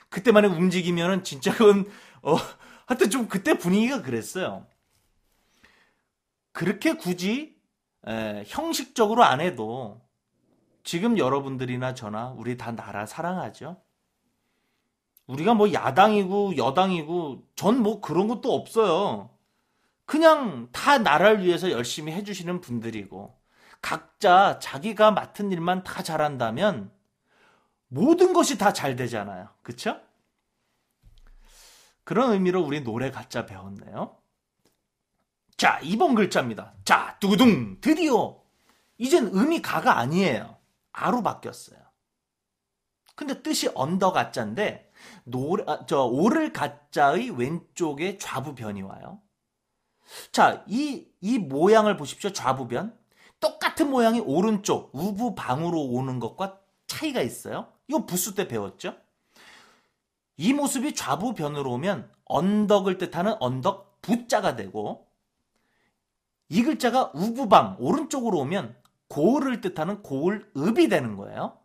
그때만에 0.09 0.47
움직이면은 0.47 1.23
진짜 1.23 1.53
그건 1.55 1.85
어 2.23 2.35
하여튼 2.89 3.11
좀 3.11 3.27
그때 3.27 3.53
분위기가 3.53 4.01
그랬어요. 4.01 4.65
그렇게 6.51 6.93
굳이 6.93 7.55
에, 8.07 8.43
형식적으로 8.47 9.23
안 9.23 9.41
해도 9.41 10.01
지금 10.83 11.19
여러분들이나 11.19 11.93
저나 11.93 12.29
우리 12.35 12.57
다 12.57 12.71
나라 12.75 13.05
사랑하죠. 13.05 13.79
우리가 15.27 15.53
뭐 15.53 15.71
야당이고 15.71 16.57
여당이고 16.57 17.43
전 17.55 17.83
뭐 17.83 18.01
그런 18.01 18.27
것도 18.27 18.51
없어요. 18.55 19.29
그냥 20.05 20.69
다 20.71 20.97
나라를 20.97 21.43
위해서 21.45 21.69
열심히 21.69 22.11
해주시는 22.13 22.59
분들이고 22.61 23.39
각자 23.83 24.57
자기가 24.57 25.11
맡은 25.11 25.51
일만 25.51 25.83
다 25.83 26.01
잘한다면 26.01 26.91
모든 27.87 28.33
것이 28.33 28.57
다 28.57 28.73
잘 28.73 28.95
되잖아요. 28.95 29.49
그쵸? 29.61 30.01
그런 32.09 32.31
의미로 32.31 32.63
우리 32.63 32.83
노래 32.83 33.11
가 33.11 33.28
자 33.28 33.45
배웠네요. 33.45 34.17
자, 35.57 35.79
2번 35.83 36.15
글자입니다. 36.15 36.73
자, 36.83 37.15
두구둥! 37.19 37.81
드디어! 37.81 38.41
이젠 38.97 39.27
음이 39.27 39.61
가가 39.61 39.99
아니에요. 39.99 40.57
아로 40.91 41.21
바뀌었어요. 41.21 41.77
근데 43.13 43.43
뜻이 43.43 43.69
언덕 43.75 44.11
아 44.11 44.21
자인데, 44.21 44.91
노, 45.23 45.57
아, 45.67 45.85
저, 45.85 46.01
옳을 46.01 46.51
가 46.51 46.77
자의 46.77 47.29
왼쪽에 47.29 48.17
좌부 48.17 48.55
변이 48.55 48.81
와요. 48.81 49.21
자, 50.31 50.65
이, 50.67 51.07
이 51.21 51.37
모양을 51.37 51.95
보십시오. 51.95 52.33
좌부 52.33 52.69
변. 52.69 52.97
똑같은 53.39 53.87
모양이 53.87 54.19
오른쪽, 54.19 54.89
우부 54.95 55.35
방으로 55.35 55.79
오는 55.79 56.19
것과 56.19 56.59
차이가 56.87 57.21
있어요. 57.21 57.71
이거 57.87 58.07
부수 58.07 58.33
때 58.33 58.47
배웠죠? 58.47 58.97
이 60.41 60.53
모습이 60.53 60.95
좌부변으로 60.95 61.69
오면 61.73 62.09
언덕을 62.23 62.97
뜻하는 62.97 63.35
언덕 63.41 64.01
부자가 64.01 64.55
되고 64.55 65.05
이 66.47 66.63
글자가 66.63 67.11
우부방 67.13 67.75
오른쪽으로 67.77 68.39
오면 68.39 68.73
고을을 69.09 69.59
뜻하는 69.59 70.01
고을읍이 70.01 70.87
되는 70.87 71.17
거예요. 71.17 71.59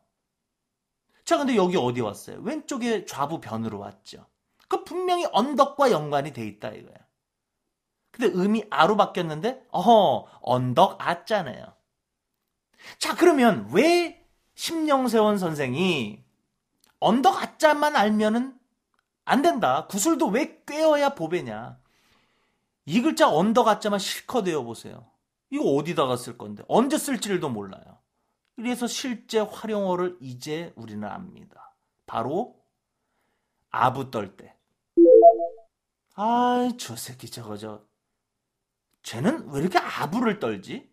자, 1.24 1.38
근데 1.38 1.54
여기 1.54 1.76
어디 1.76 2.00
왔어요? 2.00 2.40
왼쪽에 2.40 3.04
좌부변으로 3.04 3.78
왔죠. 3.78 4.26
그 4.66 4.82
분명히 4.82 5.24
언덕과 5.30 5.92
연관이 5.92 6.32
돼 6.32 6.44
있다 6.44 6.70
이거야. 6.70 6.96
근데 8.10 8.36
음이 8.36 8.64
아로 8.70 8.96
바뀌었는데 8.96 9.68
어허 9.70 10.26
언덕 10.40 10.96
아잖아요. 10.98 11.64
자, 12.98 13.14
그러면 13.14 13.68
왜 13.72 14.26
심영세원 14.56 15.38
선생이 15.38 16.24
언덕 16.98 17.40
아자만 17.40 17.94
알면은 17.94 18.63
안 19.24 19.42
된다. 19.42 19.86
구슬도 19.86 20.28
왜 20.28 20.62
꿰어야 20.66 21.10
보배냐. 21.10 21.78
이 22.86 23.00
글자 23.00 23.30
언더 23.30 23.64
가짜만 23.64 23.98
실컷 23.98 24.46
외워보세요. 24.46 25.06
이거 25.50 25.64
어디다가 25.64 26.16
쓸 26.16 26.36
건데 26.36 26.62
언제 26.68 26.98
쓸지를도 26.98 27.48
몰라요. 27.48 27.98
그래서 28.56 28.86
실제 28.86 29.40
활용어를 29.40 30.18
이제 30.20 30.72
우리는 30.76 31.06
압니다. 31.08 31.74
바로 32.06 32.56
아부 33.70 34.10
떨 34.10 34.36
때. 34.36 34.54
아이 36.16 36.76
저 36.76 36.94
새끼 36.94 37.28
저거 37.30 37.56
저 37.56 37.82
쟤는 39.02 39.50
왜 39.50 39.60
이렇게 39.60 39.78
아부를 39.78 40.38
떨지? 40.38 40.88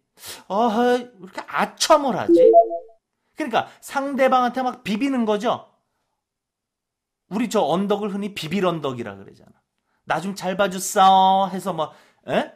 어왜 0.48 1.12
이렇게 1.20 1.42
아첨을 1.48 2.18
하지? 2.18 2.52
그러니까 3.36 3.68
상대방한테 3.82 4.62
막 4.64 4.84
비비는 4.84 5.26
거죠. 5.26 5.71
우리 7.32 7.50
저 7.50 7.62
언덕을 7.62 8.14
흔히 8.14 8.34
비빌 8.36 8.66
언덕이라 8.66 9.16
그러잖아. 9.18 9.52
나 10.06 10.20
좀 10.22 10.36
잘 10.36 10.58
봐줬어 10.58 11.50
해서 11.50 11.74
뭐 11.74 11.94
에? 12.28 12.52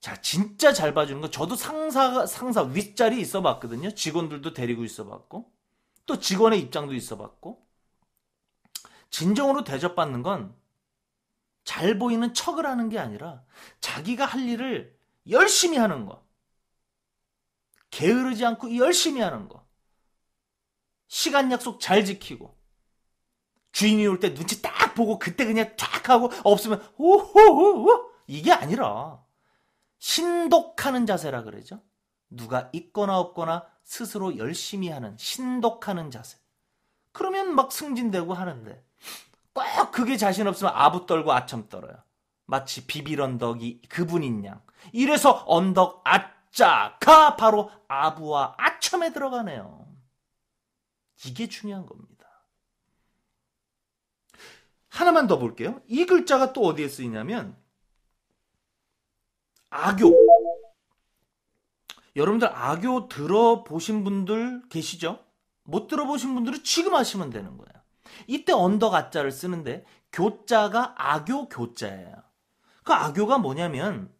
자 0.00 0.20
진짜 0.20 0.72
잘 0.72 0.94
봐주는 0.94 1.20
거 1.20 1.30
저도 1.30 1.54
상사 1.56 2.26
상사 2.26 2.62
윗자리 2.62 3.20
있어 3.20 3.42
봤거든요. 3.42 3.92
직원들도 3.94 4.52
데리고 4.52 4.84
있어 4.84 5.06
봤고 5.06 5.52
또 6.06 6.18
직원의 6.18 6.60
입장도 6.60 6.94
있어 6.94 7.16
봤고 7.18 7.64
진정으로 9.10 9.64
대접받는 9.64 10.22
건 10.22 10.60
잘 11.64 11.98
보이는 11.98 12.34
척을 12.34 12.66
하는 12.66 12.88
게 12.88 12.98
아니라 12.98 13.44
자기가 13.80 14.24
할 14.26 14.48
일을 14.48 14.98
열심히 15.30 15.78
하는 15.78 16.06
거. 16.06 16.26
게으르지 17.90 18.44
않고 18.44 18.76
열심히 18.76 19.20
하는 19.20 19.48
거. 19.48 19.64
시간 21.08 21.52
약속 21.52 21.80
잘 21.80 22.04
지키고 22.04 22.56
주인이 23.72 24.06
올 24.06 24.20
때 24.20 24.34
눈치 24.34 24.60
딱 24.62 24.94
보고 24.94 25.18
그때 25.18 25.44
그냥 25.44 25.74
탁 25.76 26.08
하고 26.08 26.30
없으면 26.44 26.86
오호호호 26.98 28.10
이게 28.26 28.52
아니라 28.52 29.22
신독하는 29.98 31.06
자세라 31.06 31.42
그러죠. 31.42 31.80
누가 32.28 32.70
있거나 32.72 33.18
없거나 33.18 33.66
스스로 33.82 34.36
열심히 34.36 34.88
하는 34.88 35.16
신독하는 35.18 36.10
자세. 36.10 36.38
그러면 37.12 37.54
막 37.54 37.72
승진되고 37.72 38.32
하는데 38.32 38.84
꼭 39.52 39.64
그게 39.92 40.16
자신 40.16 40.46
없으면 40.46 40.72
아부 40.74 41.06
떨고 41.06 41.32
아첨 41.32 41.68
떨어요. 41.68 42.02
마치 42.46 42.86
비빌 42.86 43.20
언덕이 43.20 43.82
그분인 43.88 44.44
양. 44.44 44.62
이래서 44.92 45.44
언덕 45.46 46.02
아짜가 46.04 47.36
바로 47.36 47.70
아부와 47.88 48.54
아첨에 48.58 49.12
들어가네요. 49.12 49.86
이게 51.26 51.48
중요한 51.48 51.86
겁니다. 51.86 52.11
하나만 54.92 55.26
더 55.26 55.38
볼게요. 55.38 55.80
이 55.88 56.04
글자가 56.04 56.52
또 56.52 56.66
어디에 56.66 56.86
쓰이냐면 56.86 57.56
악교. 59.70 60.12
여러분들 62.14 62.48
악교 62.52 63.08
들어보신 63.08 64.04
분들 64.04 64.68
계시죠? 64.68 65.18
못 65.64 65.88
들어보신 65.88 66.34
분들은 66.34 66.62
지금 66.62 66.94
하시면 66.94 67.30
되는 67.30 67.56
거예요. 67.56 67.72
이때 68.26 68.52
언덕 68.52 68.92
아자를 68.92 69.32
쓰는데 69.32 69.86
교자가 70.12 70.94
악교 70.98 71.48
교자예요. 71.48 72.14
그 72.84 72.92
악교가 72.92 73.38
뭐냐면 73.38 74.12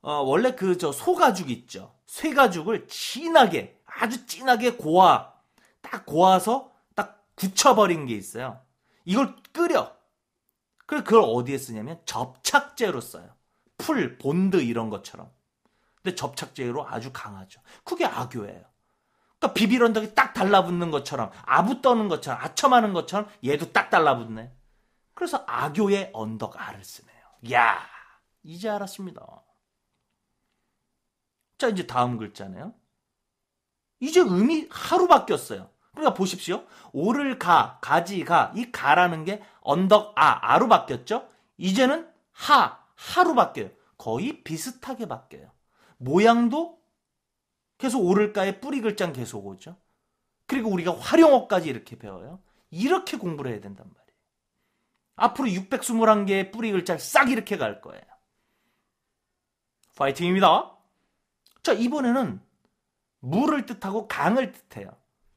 어, 0.00 0.20
원래 0.22 0.54
그 0.54 0.78
저 0.78 0.92
소가죽 0.92 1.50
있죠. 1.50 1.92
쇠가죽을 2.06 2.86
진하게 2.86 3.80
아주 3.84 4.26
진하게 4.26 4.76
고아 4.76 5.32
딱 5.80 6.06
고아서 6.06 6.70
딱 6.94 7.26
굳혀버린 7.34 8.06
게 8.06 8.14
있어요. 8.14 8.63
이걸 9.04 9.36
끓여. 9.52 9.96
그래 10.86 11.02
그걸 11.02 11.22
어디에 11.26 11.58
쓰냐면 11.58 12.00
접착제로 12.04 13.00
써요. 13.00 13.34
풀, 13.78 14.18
본드 14.18 14.62
이런 14.62 14.90
것처럼. 14.90 15.30
근데 15.96 16.14
접착제로 16.14 16.86
아주 16.86 17.12
강하죠. 17.12 17.60
그게 17.82 18.04
아교예요. 18.04 18.64
그러니까 19.38 19.54
비빌 19.54 19.82
언덕이 19.82 20.14
딱 20.14 20.32
달라붙는 20.34 20.90
것처럼 20.90 21.30
아부 21.42 21.80
떠는 21.82 22.08
것처럼 22.08 22.40
아첨하는 22.42 22.92
것처럼 22.92 23.28
얘도 23.44 23.72
딱 23.72 23.90
달라붙네. 23.90 24.52
그래서 25.14 25.44
아교의 25.46 26.10
언덕 26.12 26.60
아를 26.60 26.84
쓰네요. 26.84 27.24
야 27.52 27.80
이제 28.42 28.68
알았습니다. 28.68 29.42
자 31.58 31.68
이제 31.68 31.86
다음 31.86 32.18
글자네요. 32.18 32.74
이제 34.00 34.20
음이 34.20 34.68
하로 34.70 35.08
바뀌었어요. 35.08 35.70
그러니까 35.94 36.14
보십시오. 36.14 36.64
오를 36.92 37.38
가, 37.38 37.78
가지 37.80 38.24
가, 38.24 38.52
이 38.56 38.70
가라는 38.70 39.24
게 39.24 39.42
언덕 39.60 40.12
아, 40.16 40.52
아로 40.52 40.68
바뀌었죠? 40.68 41.28
이제는 41.56 42.08
하, 42.32 42.78
하루 42.94 43.34
바뀌어요. 43.34 43.70
거의 43.96 44.42
비슷하게 44.42 45.06
바뀌어요. 45.06 45.50
모양도 45.98 46.78
계속 47.78 48.04
오를까의 48.04 48.60
뿌리 48.60 48.80
글자는 48.80 49.14
계속 49.14 49.46
오죠. 49.46 49.76
그리고 50.46 50.70
우리가 50.70 50.98
활용어까지 50.98 51.68
이렇게 51.68 51.96
배워요. 51.96 52.40
이렇게 52.70 53.16
공부를 53.16 53.52
해야 53.52 53.60
된단 53.60 53.86
말이에요. 53.86 54.04
앞으로 55.16 55.48
621개의 55.48 56.52
뿌리 56.52 56.72
글자를 56.72 57.00
싹 57.00 57.30
이렇게 57.30 57.56
갈 57.56 57.80
거예요. 57.80 58.02
파이팅입니다. 59.96 60.76
자, 61.62 61.72
이번에는 61.72 62.40
물을 63.20 63.64
뜻하고 63.64 64.08
강을 64.08 64.52
뜻해요. 64.52 64.90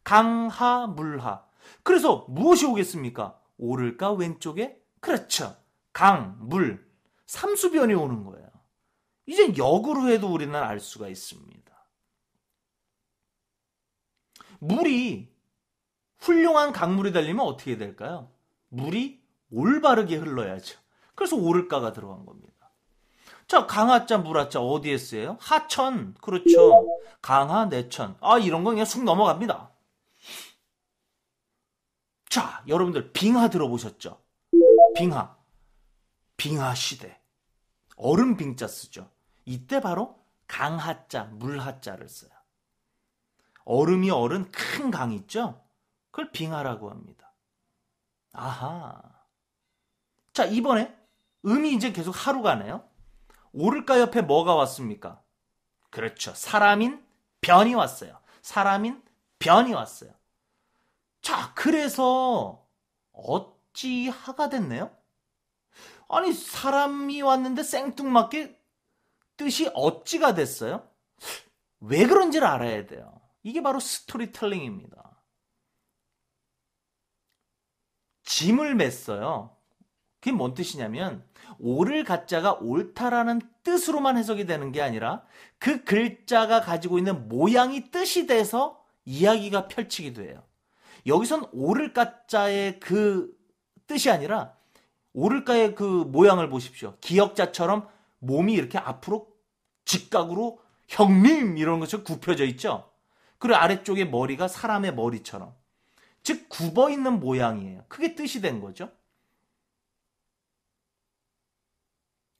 강하, 0.08 0.88
물하. 0.88 1.44
그래서 1.84 2.26
무엇이 2.30 2.66
오겠습니까? 2.66 3.38
오를까 3.58 4.14
왼쪽에? 4.14 4.82
그렇죠. 5.02 5.58
강, 5.92 6.38
물. 6.40 6.90
삼수변이 7.26 7.94
오는 7.94 8.24
거예요. 8.24 8.48
이제 9.26 9.58
역으로 9.58 10.08
해도 10.08 10.32
우리는 10.32 10.56
알 10.56 10.80
수가 10.80 11.10
있습니다. 11.10 11.76
물이 14.60 15.30
훌륭한 16.20 16.72
강물이 16.72 17.12
되려면 17.12 17.46
어떻게 17.46 17.78
될까요? 17.78 18.32
물이 18.70 19.22
올바르게 19.52 20.16
흘러야죠. 20.16 20.80
그래서 21.16 21.36
오를까가 21.36 21.92
들어간 21.92 22.26
겁니다. 22.26 22.72
자, 23.46 23.68
강하자, 23.68 24.20
물하자 24.20 24.62
어디에 24.62 24.98
쓰여요? 24.98 25.36
하천. 25.42 26.14
그렇죠. 26.22 26.98
강하, 27.22 27.66
내천. 27.66 28.16
아, 28.22 28.38
이런 28.38 28.64
건 28.64 28.76
그냥 28.76 28.86
쑥 28.86 29.04
넘어갑니다. 29.04 29.74
자, 32.38 32.62
여러분들 32.68 33.14
빙하 33.14 33.50
들어보셨죠? 33.50 34.22
빙하. 34.96 35.36
빙하 36.38 36.76
시대. 36.76 37.20
얼음 37.96 38.38
빙자 38.38 38.68
쓰죠. 38.68 39.10
이때 39.44 39.82
바로 39.82 40.24
강하자, 40.48 41.24
물하자를 41.34 42.08
써요. 42.08 42.30
얼음이 43.66 44.12
얼은 44.12 44.52
큰 44.52 44.92
강 44.92 45.14
있죠? 45.14 45.66
그걸 46.12 46.32
빙하라고 46.32 46.92
합니다. 46.92 47.34
아하. 48.34 49.02
자, 50.32 50.46
이번에 50.46 50.96
음이 51.44 51.74
이제 51.74 51.92
계속 51.92 52.12
하루 52.12 52.44
가네요. 52.44 52.88
오를까 53.52 54.00
옆에 54.00 54.22
뭐가 54.22 54.54
왔습니까? 54.54 55.24
그렇죠. 55.90 56.36
사람인 56.36 57.04
변이 57.42 57.74
왔어요. 57.74 58.20
사람인 58.44 59.02
변이 59.40 59.74
왔어요. 59.74 60.12
자, 61.28 61.52
그래서 61.56 62.66
어찌 63.12 64.08
하가 64.08 64.48
됐네요? 64.48 64.96
아니, 66.08 66.32
사람이 66.32 67.22
왔는데 67.22 67.64
생뚱맞게 67.64 68.58
뜻이 69.36 69.70
어찌가 69.74 70.34
됐어요? 70.34 70.90
왜 71.82 72.06
그런지를 72.08 72.48
알아야 72.48 72.86
돼요. 72.86 73.20
이게 73.44 73.62
바로 73.62 73.82
스토리텔링입니다. 73.82 75.22
짐을 78.24 78.76
맸어요. 78.76 79.54
그게 80.22 80.32
뭔 80.32 80.54
뜻이냐면 80.54 81.28
옳을 81.60 82.06
가짜가 82.06 82.54
옳다라는 82.54 83.42
뜻으로만 83.64 84.18
해석이 84.18 84.46
되는 84.46 84.72
게 84.72 84.82
아니라 84.82 85.26
그 85.60 85.84
글자가 85.84 86.62
가지고 86.62 86.98
있는 86.98 87.28
모양이 87.28 87.92
뜻이 87.92 88.28
돼서 88.28 88.82
이야기가 89.04 89.68
펼치기도 89.68 90.24
해요. 90.24 90.47
여기선 91.06 91.50
옳을 91.52 91.94
가짜의 91.94 92.80
그 92.80 93.32
뜻이 93.88 94.10
아니라 94.10 94.56
오를까의 95.14 95.76
그 95.76 95.84
모양을 95.84 96.50
보십시오. 96.50 96.96
기역자처럼 97.02 97.88
몸이 98.20 98.54
이렇게 98.54 98.78
앞으로 98.78 99.28
직각으로 99.86 100.60
형님 100.88 101.58
이런 101.58 101.80
것처럼 101.80 102.04
굽혀져 102.04 102.46
있죠. 102.46 102.92
그리고 103.38 103.58
아래쪽에 103.58 104.06
머리가 104.06 104.48
사람의 104.48 104.96
머리처럼 104.96 105.56
즉 106.24 106.50
굽어 106.50 106.90
있는 106.90 107.20
모양이에요. 107.20 107.86
그게 107.88 108.16
뜻이 108.16 108.42
된 108.42 108.60
거죠. 108.60 108.92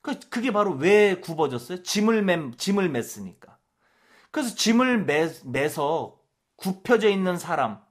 그, 0.00 0.18
그게 0.30 0.50
바로 0.52 0.72
왜 0.72 1.20
굽어졌어요? 1.20 1.82
짐을 1.82 2.22
매, 2.22 2.50
짐을 2.56 2.90
맸으니까. 2.90 3.56
그래서 4.30 4.54
짐을 4.54 5.04
매, 5.04 5.28
매서 5.44 6.18
굽혀져 6.56 7.08
있는 7.08 7.38
사람. 7.38 7.82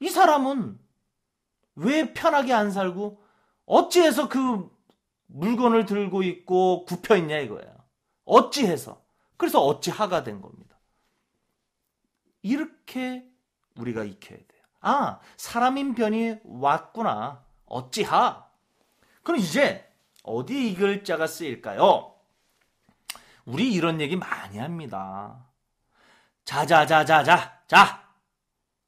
이 0.00 0.08
사람은 0.08 0.78
왜 1.76 2.12
편하게 2.12 2.52
안 2.52 2.70
살고 2.70 3.22
어찌해서 3.66 4.28
그 4.28 4.68
물건을 5.26 5.86
들고 5.86 6.22
있고 6.22 6.84
굽혀 6.84 7.16
있냐 7.16 7.38
이거예요. 7.38 7.76
어찌해서. 8.24 9.02
그래서 9.36 9.60
어찌하가 9.60 10.24
된 10.24 10.40
겁니다. 10.40 10.76
이렇게 12.42 13.24
우리가 13.76 14.04
익혀야 14.04 14.38
돼요. 14.38 14.60
아, 14.80 15.20
사람인 15.36 15.94
변이 15.94 16.36
왔구나. 16.44 17.44
어찌하. 17.66 18.48
그럼 19.22 19.40
이제 19.40 19.88
어디에 20.22 20.62
이 20.62 20.74
글자가 20.74 21.26
쓰일까요? 21.26 22.14
우리 23.44 23.72
이런 23.72 24.00
얘기 24.00 24.16
많이 24.16 24.58
합니다. 24.58 25.46
자자자자자, 26.44 27.62
자, 27.66 28.09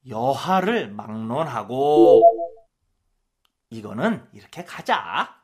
여하를 0.08 0.90
막론하고, 0.90 2.22
이거는 3.70 4.28
이렇게 4.32 4.64
가자. 4.64 5.40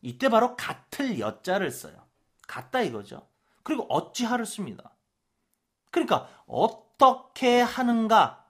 이때 0.00 0.28
바로 0.28 0.56
같을 0.56 1.18
여자를 1.18 1.70
써요. 1.70 1.94
같다 2.46 2.82
이거죠. 2.82 3.26
그리고 3.62 3.84
어찌하를 3.88 4.46
씁니다. 4.46 4.94
그러니까 5.90 6.28
어떻게 6.46 7.60
하는가, 7.60 8.46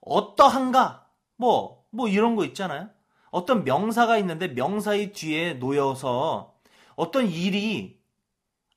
어떠한가, 0.00 1.08
뭐, 1.36 1.86
뭐 1.90 2.08
이런 2.08 2.36
거 2.36 2.44
있잖아요. 2.46 2.90
어떤 3.30 3.64
명사가 3.64 4.18
있는데 4.18 4.48
명사의 4.48 5.12
뒤에 5.12 5.54
놓여서 5.54 6.58
어떤 6.96 7.26
일이 7.26 8.00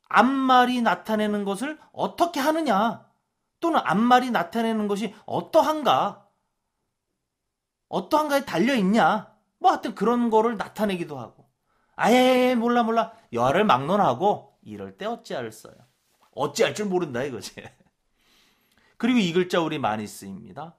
앞말이 0.10 0.82
나타내는 0.82 1.46
것을 1.46 1.80
어떻게 1.94 2.40
하느냐 2.40 3.10
또는 3.62 3.80
앞말이 3.84 4.32
나타내는 4.32 4.90
것이 4.90 5.16
어떠한가 5.26 6.28
어떠한가에 7.88 8.46
달려 8.46 8.76
있냐 8.76 9.34
뭐 9.60 9.72
하여튼 9.72 9.96
그런 9.96 10.30
거를 10.30 10.58
나타내기도 10.58 11.18
하고 11.18 11.50
아예 11.96 12.56
몰라 12.56 12.84
몰라 12.84 13.14
여하를 13.32 13.64
막론하고 13.64 14.58
이럴 14.64 14.98
때 14.98 15.06
어찌할 15.06 15.52
써요. 15.52 15.76
어찌할 16.32 16.76
줄 16.76 16.88
모른다 16.88 17.24
이거지. 17.24 17.54
그리고 18.98 19.20
이 19.20 19.32
글자 19.34 19.62
우리 19.62 19.80
많이 19.80 20.08
쓰입니다. 20.08 20.76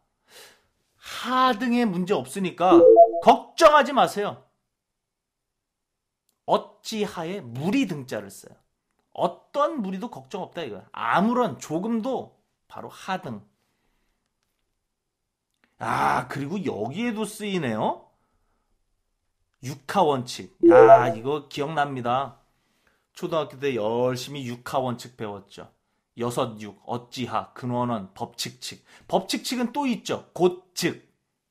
하등에 0.96 1.84
문제 1.84 2.14
없으니까 2.14 2.80
걱정하지 3.22 3.92
마세요. 3.92 4.44
어찌하에 6.46 7.40
무리 7.40 7.86
등자를 7.86 8.30
써요. 8.30 8.56
어떤 9.12 9.82
무리도 9.82 10.10
걱정 10.10 10.42
없다 10.42 10.62
이거야. 10.62 10.88
아무런 10.92 11.58
조금도 11.58 12.41
바로 12.72 12.88
하등. 12.88 13.46
아 15.78 16.26
그리고 16.28 16.64
여기에도 16.64 17.26
쓰이네요. 17.26 18.08
육하 19.62 20.02
원칙. 20.02 20.56
야 20.70 21.08
이거 21.08 21.48
기억납니다. 21.48 22.38
초등학교 23.12 23.58
때 23.58 23.74
열심히 23.74 24.46
육하 24.46 24.78
원칙 24.78 25.18
배웠죠. 25.18 25.70
여섯 26.16 26.58
육, 26.62 26.82
어찌하, 26.86 27.52
근원원, 27.52 28.14
법칙칙. 28.14 28.86
법칙칙은 29.06 29.74
또 29.74 29.86
있죠. 29.86 30.30
곧즉. 30.32 31.06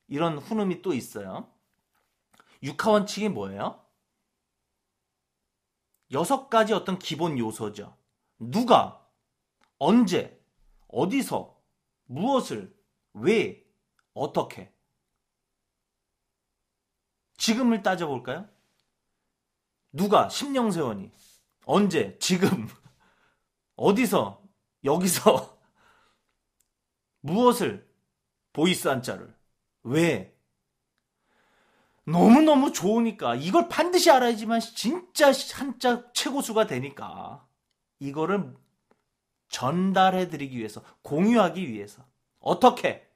이런 0.07 0.39
훈음이 0.39 0.82
또 0.82 0.91
있어요. 0.91 1.47
육하 2.63 2.89
원칙이 2.89 3.30
뭐예요? 3.30 3.80
여섯 6.11 6.49
가지 6.49 6.74
어떤 6.74 6.97
기본 6.97 7.38
요소죠. 7.38 7.95
누가, 8.39 9.05
언제, 9.78 10.40
어디서, 10.91 11.57
무엇을, 12.05 12.75
왜, 13.13 13.65
어떻게. 14.13 14.73
지금을 17.37 17.81
따져볼까요? 17.81 18.47
누가, 19.91 20.29
심령세원이, 20.29 21.11
언제, 21.65 22.17
지금, 22.19 22.67
어디서, 23.75 24.43
여기서, 24.83 25.59
무엇을, 27.21 27.89
보이스 28.53 28.87
한자를, 28.87 29.35
왜? 29.83 30.37
너무너무 32.03 32.71
좋으니까. 32.73 33.35
이걸 33.35 33.69
반드시 33.69 34.09
알아야지만 34.09 34.59
진짜 34.59 35.31
한자 35.53 36.11
최고수가 36.13 36.67
되니까. 36.67 37.47
이거를 37.99 38.55
전달해 39.52 40.28
드리기 40.28 40.58
위해서 40.58 40.82
공유하기 41.04 41.70
위해서 41.70 42.04
어떻게 42.39 43.08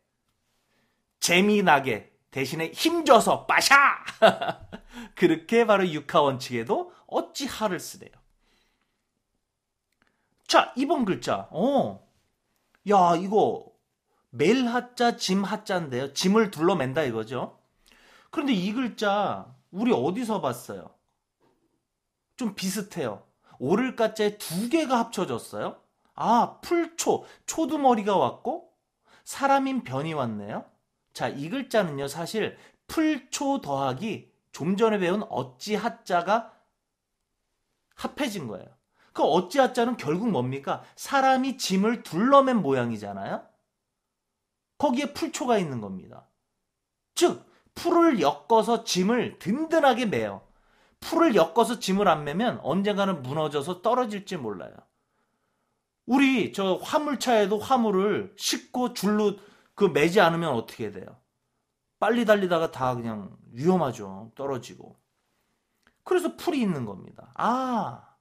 재미나게 1.20 2.14
대신에 2.30 2.72
힘줘서 2.72 3.48
빠샤 3.48 3.76
그렇게 5.16 5.66
바로 5.66 5.88
육하 5.90 6.22
원칙에도 6.22 6.94
어찌 7.08 7.48
하를 7.48 7.80
쓰래요. 7.80 8.12
자 10.48 10.72
이번 10.76 11.06
글자 11.06 11.48
어 11.52 12.06
야 12.88 13.16
이거 13.16 13.66
멜 14.30 14.68
하자 14.68 15.18
짐 15.18 15.44
하자인데요. 15.44 16.14
짐을 16.14 16.52
둘러맨다 16.52 17.04
이거죠. 17.04 17.60
그런데 18.30 18.54
이 18.54 18.74
글자 18.74 19.56
우리 19.72 19.92
어디서 19.92 20.42
봤어요? 20.42 20.94
좀 22.36 22.54
비슷해요. 22.54 23.24
오를 23.60 23.96
가자에 23.96 24.38
두 24.38 24.70
개가 24.70 25.00
합쳐졌어요. 25.00 25.82
아, 26.16 26.60
풀초, 26.62 27.26
초두머리가 27.46 28.16
왔고 28.16 28.72
사람인 29.24 29.84
변이 29.84 30.14
왔네요. 30.14 30.66
자, 31.14 31.28
이 31.28 31.50
글자는요, 31.50 32.08
사실 32.08 32.58
풀초 32.88 33.62
더하기 33.62 34.32
좀 34.52 34.78
전에 34.78 34.98
배운 35.00 35.24
어찌 35.30 35.76
하자가 35.76 36.54
합해진 37.96 38.48
거예요. 38.48 38.66
그 39.14 39.24
어찌 39.24 39.60
하자는 39.60 39.98
결국 39.98 40.30
뭡니까? 40.30 40.84
사람이 40.96 41.58
짐을 41.58 42.04
둘러맨 42.04 42.62
모양이잖아요. 42.62 43.46
거기에 44.78 45.14
풀초가 45.14 45.58
있는 45.58 45.80
겁니다. 45.80 46.28
즉, 47.16 47.50
풀을 47.76 48.22
엮어서 48.22 48.84
짐을 48.84 49.40
든든하게 49.40 50.06
매요. 50.08 50.46
풀을 51.00 51.36
엮어서 51.36 51.80
짐을 51.80 52.08
안 52.08 52.24
매면 52.24 52.60
언젠가는 52.62 53.22
무너져서 53.22 53.82
떨어질지 53.82 54.38
몰라요. 54.38 54.74
우리 56.06 56.54
저 56.54 56.76
화물차에도 56.76 57.58
화물을 57.58 58.34
싣고 58.38 58.94
줄로 58.94 59.38
그 59.74 59.86
매지 59.86 60.22
않으면 60.22 60.54
어떻게 60.54 60.92
돼요? 60.92 61.06
빨리 62.00 62.26
달리다가 62.26 62.72
다 62.72 62.96
그냥 62.96 63.36
위험하죠. 63.52 64.32
떨어지고. 64.36 64.98
그래서 66.04 66.36
풀이 66.36 66.62
있는 66.62 66.86
겁니다. 66.86 67.32
아, 67.36 68.16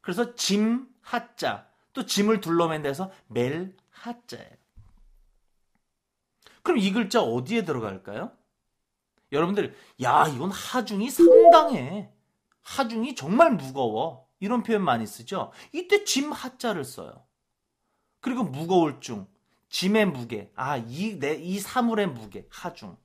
그래서 0.00 0.34
짐 0.34 0.88
하자 1.02 1.68
또 1.92 2.06
짐을 2.06 2.40
둘러맨 2.40 2.82
데서 2.82 3.10
멜 3.26 3.74
하자예요. 3.90 4.56
그럼 6.62 6.78
이 6.78 6.92
글자 6.92 7.22
어디에 7.22 7.64
들어갈까요? 7.64 8.32
여러분들, 9.32 9.74
야, 10.02 10.26
이건 10.28 10.50
하중이 10.50 11.10
상당해. 11.10 12.10
하중이 12.62 13.14
정말 13.14 13.52
무거워. 13.54 14.27
이런 14.40 14.62
표현 14.62 14.82
많이 14.82 15.06
쓰죠? 15.06 15.52
이때 15.72 16.04
짐 16.04 16.32
하자를 16.32 16.84
써요. 16.84 17.24
그리고 18.20 18.42
무거울 18.44 19.00
중, 19.00 19.26
짐의 19.68 20.06
무게. 20.06 20.52
아, 20.54 20.76
이, 20.76 21.18
내, 21.18 21.34
이 21.34 21.58
사물의 21.58 22.08
무게. 22.08 22.46
하중. 22.50 22.96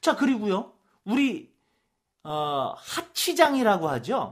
자, 0.00 0.16
그리고요. 0.16 0.72
우리, 1.04 1.54
어, 2.22 2.74
하치장이라고 2.76 3.88
하죠? 3.88 4.30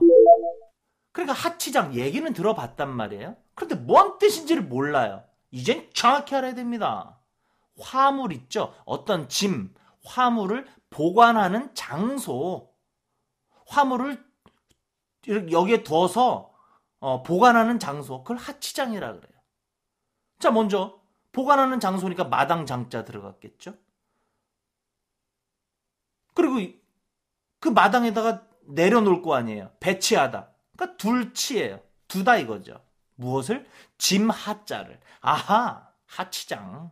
그러니까 1.11 1.33
하치장 1.33 1.95
얘기는 1.95 2.31
들어봤단 2.33 2.89
말이에요. 2.89 3.37
그런데 3.53 3.75
뭔 3.75 4.17
뜻인지를 4.17 4.63
몰라요. 4.63 5.23
이젠 5.51 5.89
정확히 5.93 6.35
알아야 6.35 6.53
됩니다. 6.53 7.17
화물 7.79 8.33
있죠? 8.33 8.73
어떤 8.85 9.29
짐, 9.29 9.73
화물을 10.03 10.67
보관하는 10.89 11.73
장소, 11.73 12.73
화물을 13.67 14.23
여기에 15.27 15.83
둬서 15.83 16.53
어, 16.99 17.23
보관하는 17.23 17.79
장소, 17.79 18.23
그걸 18.23 18.37
하치장이라 18.37 19.13
그래요. 19.13 19.41
자, 20.39 20.51
먼저 20.51 20.99
보관하는 21.31 21.79
장소니까 21.79 22.25
마당 22.25 22.65
장자 22.65 23.03
들어갔겠죠? 23.03 23.75
그리고 26.33 26.77
그 27.59 27.69
마당에다가 27.69 28.47
내려놓을 28.67 29.21
거 29.21 29.35
아니에요. 29.35 29.71
배치하다. 29.79 30.49
그러니까 30.75 30.97
둘치예요. 30.97 31.81
두다 32.07 32.37
이거죠. 32.37 32.81
무엇을? 33.15 33.67
짐 33.97 34.29
하자를. 34.29 34.99
아하, 35.21 35.89
하치장. 36.05 36.91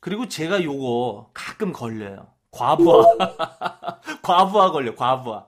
그리고 0.00 0.28
제가 0.28 0.62
요거 0.62 1.30
가끔 1.34 1.72
걸려요. 1.72 2.32
과부하. 2.50 4.00
과부하 4.22 4.70
걸려, 4.70 4.94
과부하. 4.94 5.46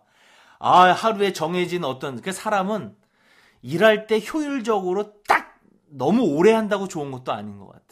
아, 0.59 0.93
하루에 0.93 1.33
정해진 1.33 1.85
어떤, 1.85 2.21
그 2.21 2.33
사람은 2.33 2.97
일할 3.63 4.07
때 4.07 4.21
효율적으로 4.21 5.23
딱 5.27 5.59
너무 5.89 6.23
오래 6.23 6.53
한다고 6.53 6.89
좋은 6.89 7.11
것도 7.11 7.33
아닌 7.33 7.59
것 7.59 7.69
같아. 7.69 7.85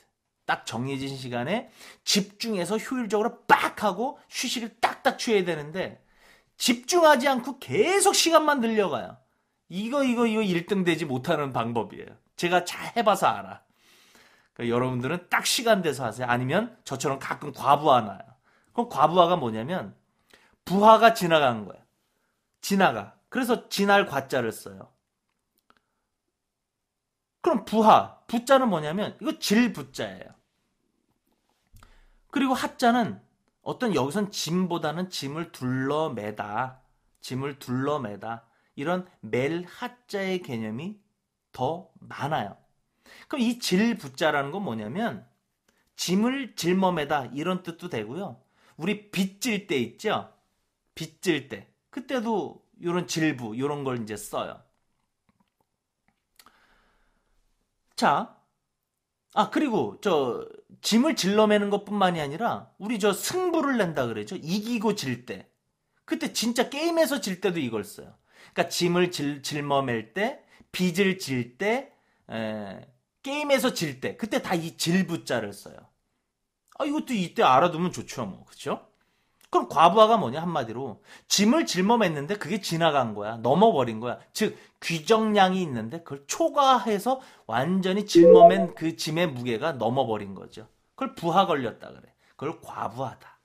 딱 0.47 0.65
정해진 0.65 1.17
시간에 1.17 1.69
집중해서 2.05 2.79
효율적으로 2.79 3.45
빡 3.47 3.83
하고 3.83 4.19
휴식을 4.31 4.81
딱딱 4.81 5.19
취해야 5.19 5.45
되는데 5.45 6.03
집중하지 6.57 7.29
않고 7.29 7.59
계속 7.59 8.15
시간만 8.15 8.61
늘려가요. 8.61 9.19
이거, 9.69 10.05
이거, 10.05 10.27
이거 10.27 10.41
1등 10.41 10.85
되지 10.85 11.05
못하는 11.05 11.53
방법이에요. 11.53 12.07
제가 12.37 12.65
잘 12.65 12.97
해봐서 12.97 13.27
알아. 13.27 13.63
그러니까 14.55 14.75
여러분들은 14.75 15.27
딱 15.29 15.47
시간 15.47 15.83
돼서 15.83 16.05
하세요. 16.05 16.27
아니면 16.27 16.77
저처럼 16.85 17.19
가끔 17.19 17.53
과부하 17.53 18.01
나요. 18.01 18.28
그럼 18.79 18.89
과부하가 18.91 19.35
뭐냐면 19.35 19.97
부하가 20.65 21.13
지나간 21.13 21.65
거예요. 21.67 21.83
지나가. 22.61 23.17
그래서 23.29 23.69
지날 23.69 24.07
과자를 24.07 24.53
써요. 24.53 24.93
그럼 27.41 27.65
부하, 27.65 28.21
부자는 28.29 28.69
뭐냐면 28.69 29.17
이거 29.21 29.37
질 29.41 29.73
부자예요. 29.73 30.33
그리고 32.31 32.55
하자는 32.55 33.21
어떤 33.63 33.97
여기선 33.97 34.31
짐보다는 34.31 35.11
짐을 35.11 35.51
둘러매다, 35.51 36.81
짐을 37.21 37.59
둘러매다 37.59 38.47
이런 38.77 39.09
멜 39.19 39.65
하자의 39.67 40.43
개념이 40.43 41.01
더 41.51 41.91
많아요. 41.95 42.57
그럼 43.27 43.41
이 43.43 43.59
질 43.59 43.99
부자라는 43.99 44.53
건 44.53 44.63
뭐냐면 44.63 45.27
짐을 45.97 46.55
짊어매다 46.55 47.27
이런 47.33 47.65
뜻도 47.65 47.89
되고요. 47.89 48.41
우리 48.79 49.11
빚질 49.11 49.67
때 49.67 49.77
있죠? 49.79 50.33
빚질 50.95 51.49
때. 51.51 51.69
그때도 51.91 52.65
이런 52.81 53.07
질부 53.07 53.57
이런 53.57 53.85
걸 53.85 54.03
이제 54.03 54.17
써요. 54.17 54.63
자, 57.97 58.37
아, 59.35 59.51
그리고 59.51 59.99
저 60.03 60.47
짐을 60.83 61.17
질러매는 61.17 61.71
것뿐만이 61.71 62.21
아니라 62.21 62.71
우리 62.79 62.99
저 62.99 63.13
승부를 63.13 63.79
낸다 63.79 64.07
그러죠. 64.07 64.37
이기고 64.37 64.95
질 64.97 65.27
때. 65.27 65.49
그때 66.07 66.33
진짜 66.35 66.71
게임에서 66.71 67.21
질 67.23 67.41
때도 67.43 67.61
이걸 67.61 67.85
써요. 67.85 68.17
그러니까 68.55 68.71
짐을 68.71 69.13
질, 69.13 69.43
짊어맬 69.43 70.15
때, 70.15 70.43
빚을 70.73 71.19
질 71.21 71.59
때, 71.59 71.93
에, 72.31 72.89
게임에서 73.25 73.75
질 73.75 74.01
때, 74.01 74.17
그때 74.19 74.43
다 74.43 74.57
이 74.57 74.77
질부자를 74.79 75.53
써요. 75.55 75.77
아, 76.79 76.85
이것도 76.85 77.13
이때 77.15 77.43
알아두면 77.43 77.93
좋죠, 77.93 78.27
뭐. 78.27 78.45
그쵸? 78.47 78.87
그럼 79.51 79.69
과부하가 79.69 80.17
뭐냐, 80.19 80.41
한마디로. 80.43 81.03
짐을 81.29 81.65
짊어맸는데 81.65 82.39
그게 82.39 82.61
지나간 82.61 83.15
거야. 83.15 83.37
넘어버린 83.39 83.99
거야. 84.01 84.19
즉, 84.33 84.57
규정량이 84.81 85.61
있는데 85.63 86.03
그걸 86.03 86.25
초과해서 86.27 87.21
완전히 87.47 88.07
짊어맨 88.07 88.75
그 88.75 88.97
짐의 88.97 89.29
무게가 89.29 89.73
넘어버린 89.73 90.35
거죠. 90.35 90.69
그걸 90.95 91.15
부하 91.15 91.47
걸렸다 91.47 91.89
그래. 91.89 92.15
그걸 92.37 92.61
과부하다. 92.61 93.39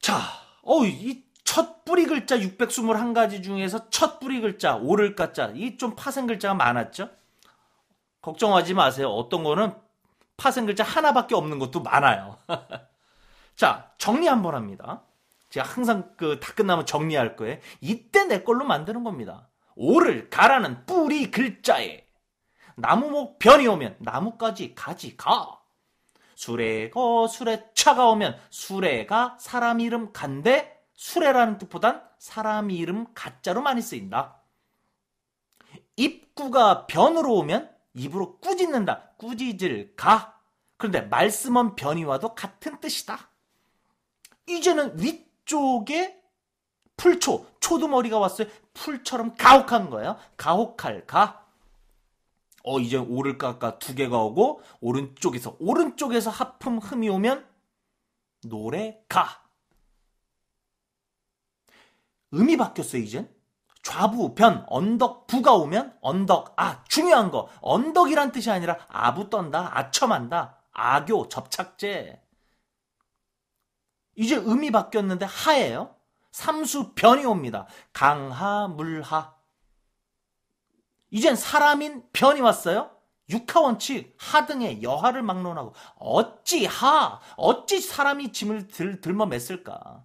자, 0.00 0.18
어, 0.62 0.84
이첫 0.84 1.84
뿌리 1.84 2.04
글자 2.06 2.38
621가지 2.38 3.42
중에서 3.42 3.88
첫 3.90 4.18
뿌리 4.20 4.40
글자, 4.40 4.76
오를 4.76 5.14
가자, 5.14 5.52
이 5.54 5.76
좀 5.76 5.94
파생 5.94 6.26
글자가 6.26 6.54
많았죠? 6.54 7.10
걱정하지 8.22 8.74
마세요. 8.74 9.10
어떤 9.10 9.44
거는 9.44 9.72
파생 10.36 10.66
글자 10.66 10.84
하나밖에 10.84 11.34
없는 11.34 11.58
것도 11.58 11.80
많아요. 11.82 12.38
자, 13.56 13.92
정리 13.98 14.26
한번 14.26 14.54
합니다. 14.54 15.02
제가 15.50 15.66
항상 15.68 16.16
그 16.16 16.40
다 16.40 16.52
끝나면 16.54 16.86
정리할 16.86 17.36
거예요. 17.36 17.58
이때 17.80 18.24
내 18.24 18.42
걸로 18.42 18.64
만드는 18.64 19.04
겁니다. 19.04 19.48
오를 19.76 20.28
가라는 20.30 20.86
뿌리 20.86 21.30
글자에 21.30 22.04
나무목 22.76 23.38
변이 23.38 23.66
오면 23.66 23.96
나무까지 24.00 24.74
가지 24.74 25.16
가. 25.16 25.60
수레거 26.34 27.28
수레 27.28 27.70
차가 27.74 28.06
오면 28.08 28.36
수레가 28.50 29.36
사람 29.38 29.78
이름 29.80 30.12
간데 30.12 30.82
수레라는 30.94 31.58
뜻보단 31.58 32.02
사람 32.18 32.70
이름 32.72 33.06
가짜로 33.14 33.62
많이 33.62 33.80
쓰인다. 33.80 34.40
입구가 35.96 36.86
변으로 36.86 37.34
오면 37.34 37.73
입으로 37.94 38.38
꾸짖는다. 38.38 39.10
꾸짖을 39.16 39.94
가. 39.96 40.40
그런데 40.76 41.02
말씀은 41.02 41.76
변이 41.76 42.04
와도 42.04 42.34
같은 42.34 42.80
뜻이다. 42.80 43.30
이제는 44.46 45.00
위쪽에 45.00 46.20
풀초, 46.96 47.46
초두머리가 47.60 48.18
왔어요. 48.18 48.48
풀처럼 48.74 49.34
가혹한 49.36 49.90
거예요. 49.90 50.18
가혹할 50.36 51.06
가. 51.06 51.46
어, 52.62 52.80
이제 52.80 52.96
오를 52.96 53.36
깎아 53.36 53.78
두 53.78 53.94
개가 53.94 54.22
오고, 54.22 54.62
오른쪽에서, 54.80 55.56
오른쪽에서 55.58 56.30
하품 56.30 56.78
흠이 56.78 57.08
오면, 57.08 57.46
노래 58.46 59.02
가. 59.08 59.42
음이 62.32 62.56
바뀌었어요, 62.56 63.02
이젠. 63.02 63.33
좌부, 63.84 64.34
변, 64.34 64.64
언덕, 64.68 65.26
부가 65.26 65.52
오면, 65.52 65.98
언덕, 66.00 66.54
아, 66.56 66.82
중요한 66.88 67.30
거. 67.30 67.48
언덕이란 67.60 68.32
뜻이 68.32 68.50
아니라, 68.50 68.78
아부 68.88 69.28
떤다, 69.28 69.78
아첨한다, 69.78 70.58
아교, 70.72 71.28
접착제. 71.28 72.20
이제 74.16 74.36
음이 74.36 74.70
바뀌었는데, 74.70 75.26
하예요. 75.26 75.94
삼수, 76.32 76.94
변이 76.94 77.26
옵니다. 77.26 77.66
강하, 77.92 78.68
물하. 78.68 79.34
이젠 81.10 81.36
사람인 81.36 82.04
변이 82.12 82.40
왔어요. 82.40 82.90
육하 83.28 83.60
원칙, 83.60 84.16
하등의 84.18 84.82
여하를 84.82 85.22
막론하고, 85.22 85.74
어찌 85.96 86.64
하, 86.64 87.20
어찌 87.36 87.80
사람이 87.80 88.32
짐을 88.32 88.68
들, 88.68 89.02
들머 89.02 89.26
맸을까. 89.26 90.02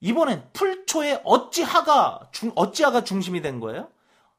이번엔 0.00 0.50
풀초에 0.52 1.22
어찌하가 1.24 2.28
중, 2.32 2.52
어찌하가 2.54 3.04
중심이 3.04 3.42
된 3.42 3.60
거예요. 3.60 3.90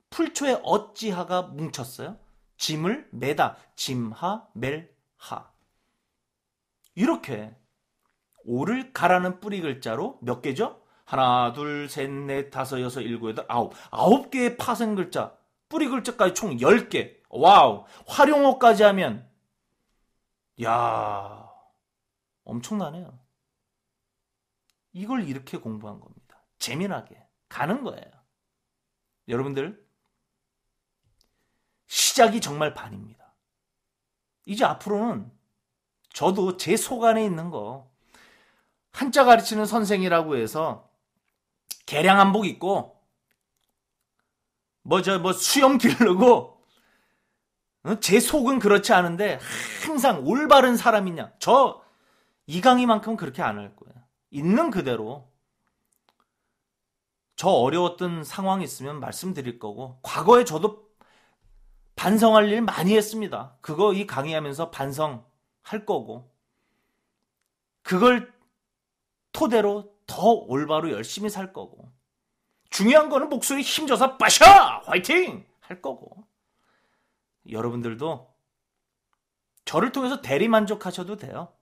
풀초에 0.09 0.61
어찌하가 0.63 1.43
뭉쳤어요. 1.43 2.17
짐을 2.57 3.07
매다 3.11 3.57
짐하 3.75 4.45
멜하 4.53 5.51
이렇게 6.95 7.55
옳을 8.43 8.91
가라는 8.93 9.39
뿌리 9.39 9.61
글자로 9.61 10.19
몇 10.21 10.41
개죠? 10.41 10.81
하나, 11.05 11.51
둘, 11.53 11.89
셋, 11.89 12.09
넷, 12.09 12.49
다섯, 12.49 12.79
여섯, 12.81 13.01
일곱, 13.01 13.29
여덟, 13.29 13.45
아홉. 13.49 13.73
아홉 13.89 14.31
개의 14.31 14.57
파생 14.57 14.95
글자. 14.95 15.35
뿌리 15.67 15.87
글자까지 15.87 16.33
총 16.33 16.57
10개. 16.57 17.17
와우. 17.29 17.85
활용어까지 18.07 18.83
하면, 18.83 19.29
야 20.63 21.49
엄청나네요. 22.45 23.20
이걸 24.93 25.27
이렇게 25.27 25.57
공부한 25.57 25.99
겁니다. 25.99 26.43
재미나게 26.59 27.25
가는 27.49 27.83
거예요. 27.83 28.05
여러분들 29.27 29.85
시작이 31.87 32.41
정말 32.41 32.73
반입니다. 32.73 33.33
이제 34.45 34.65
앞으로는 34.65 35.31
저도 36.13 36.57
제 36.57 36.75
속 36.75 37.03
안에 37.03 37.23
있는 37.23 37.49
거 37.49 37.89
한자 38.91 39.23
가르치는 39.23 39.65
선생이라고 39.65 40.35
해서 40.35 40.89
개량 41.85 42.19
한복 42.19 42.45
입고 42.45 42.99
뭐 44.83 45.01
저뭐 45.01 45.33
수염 45.33 45.77
기르고 45.77 46.61
어? 47.83 47.99
제 47.99 48.19
속은 48.19 48.59
그렇지 48.59 48.93
않은데 48.93 49.39
항상 49.85 50.25
올바른 50.27 50.75
사람이냐 50.75 51.33
저 51.39 51.81
이강희만큼은 52.47 53.17
그렇게 53.17 53.41
안 53.41 53.57
할 53.57 53.75
거예요. 53.75 54.00
있는 54.31 54.71
그대로 54.71 55.29
저 57.35 57.49
어려웠던 57.49 58.23
상황이 58.23 58.63
있으면 58.63 58.99
말씀드릴 58.99 59.59
거고 59.59 59.99
과거에 60.01 60.45
저도 60.45 60.89
반성할 61.95 62.49
일 62.49 62.61
많이 62.61 62.95
했습니다. 62.95 63.57
그거 63.61 63.93
이 63.93 64.07
강의하면서 64.07 64.71
반성할 64.71 65.85
거고 65.85 66.31
그걸 67.83 68.33
토대로 69.31 69.95
더 70.07 70.31
올바로 70.31 70.91
열심히 70.91 71.29
살 71.29 71.53
거고 71.53 71.91
중요한 72.69 73.09
거는 73.09 73.29
목소리 73.29 73.61
힘줘서 73.61 74.17
빠샤 74.17 74.81
화이팅 74.85 75.45
할 75.59 75.81
거고 75.81 76.25
여러분들도 77.49 78.33
저를 79.65 79.91
통해서 79.91 80.21
대리 80.21 80.47
만족하셔도 80.47 81.17
돼요. 81.17 81.53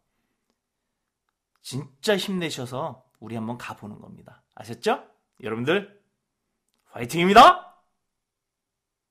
진짜 1.69 2.17
힘내셔서 2.17 3.05
우리 3.19 3.35
한번 3.35 3.59
가보는 3.59 3.99
겁니다. 3.99 4.41
아셨죠? 4.55 5.03
여러분들, 5.43 6.01
화이팅입니다! 6.85 7.68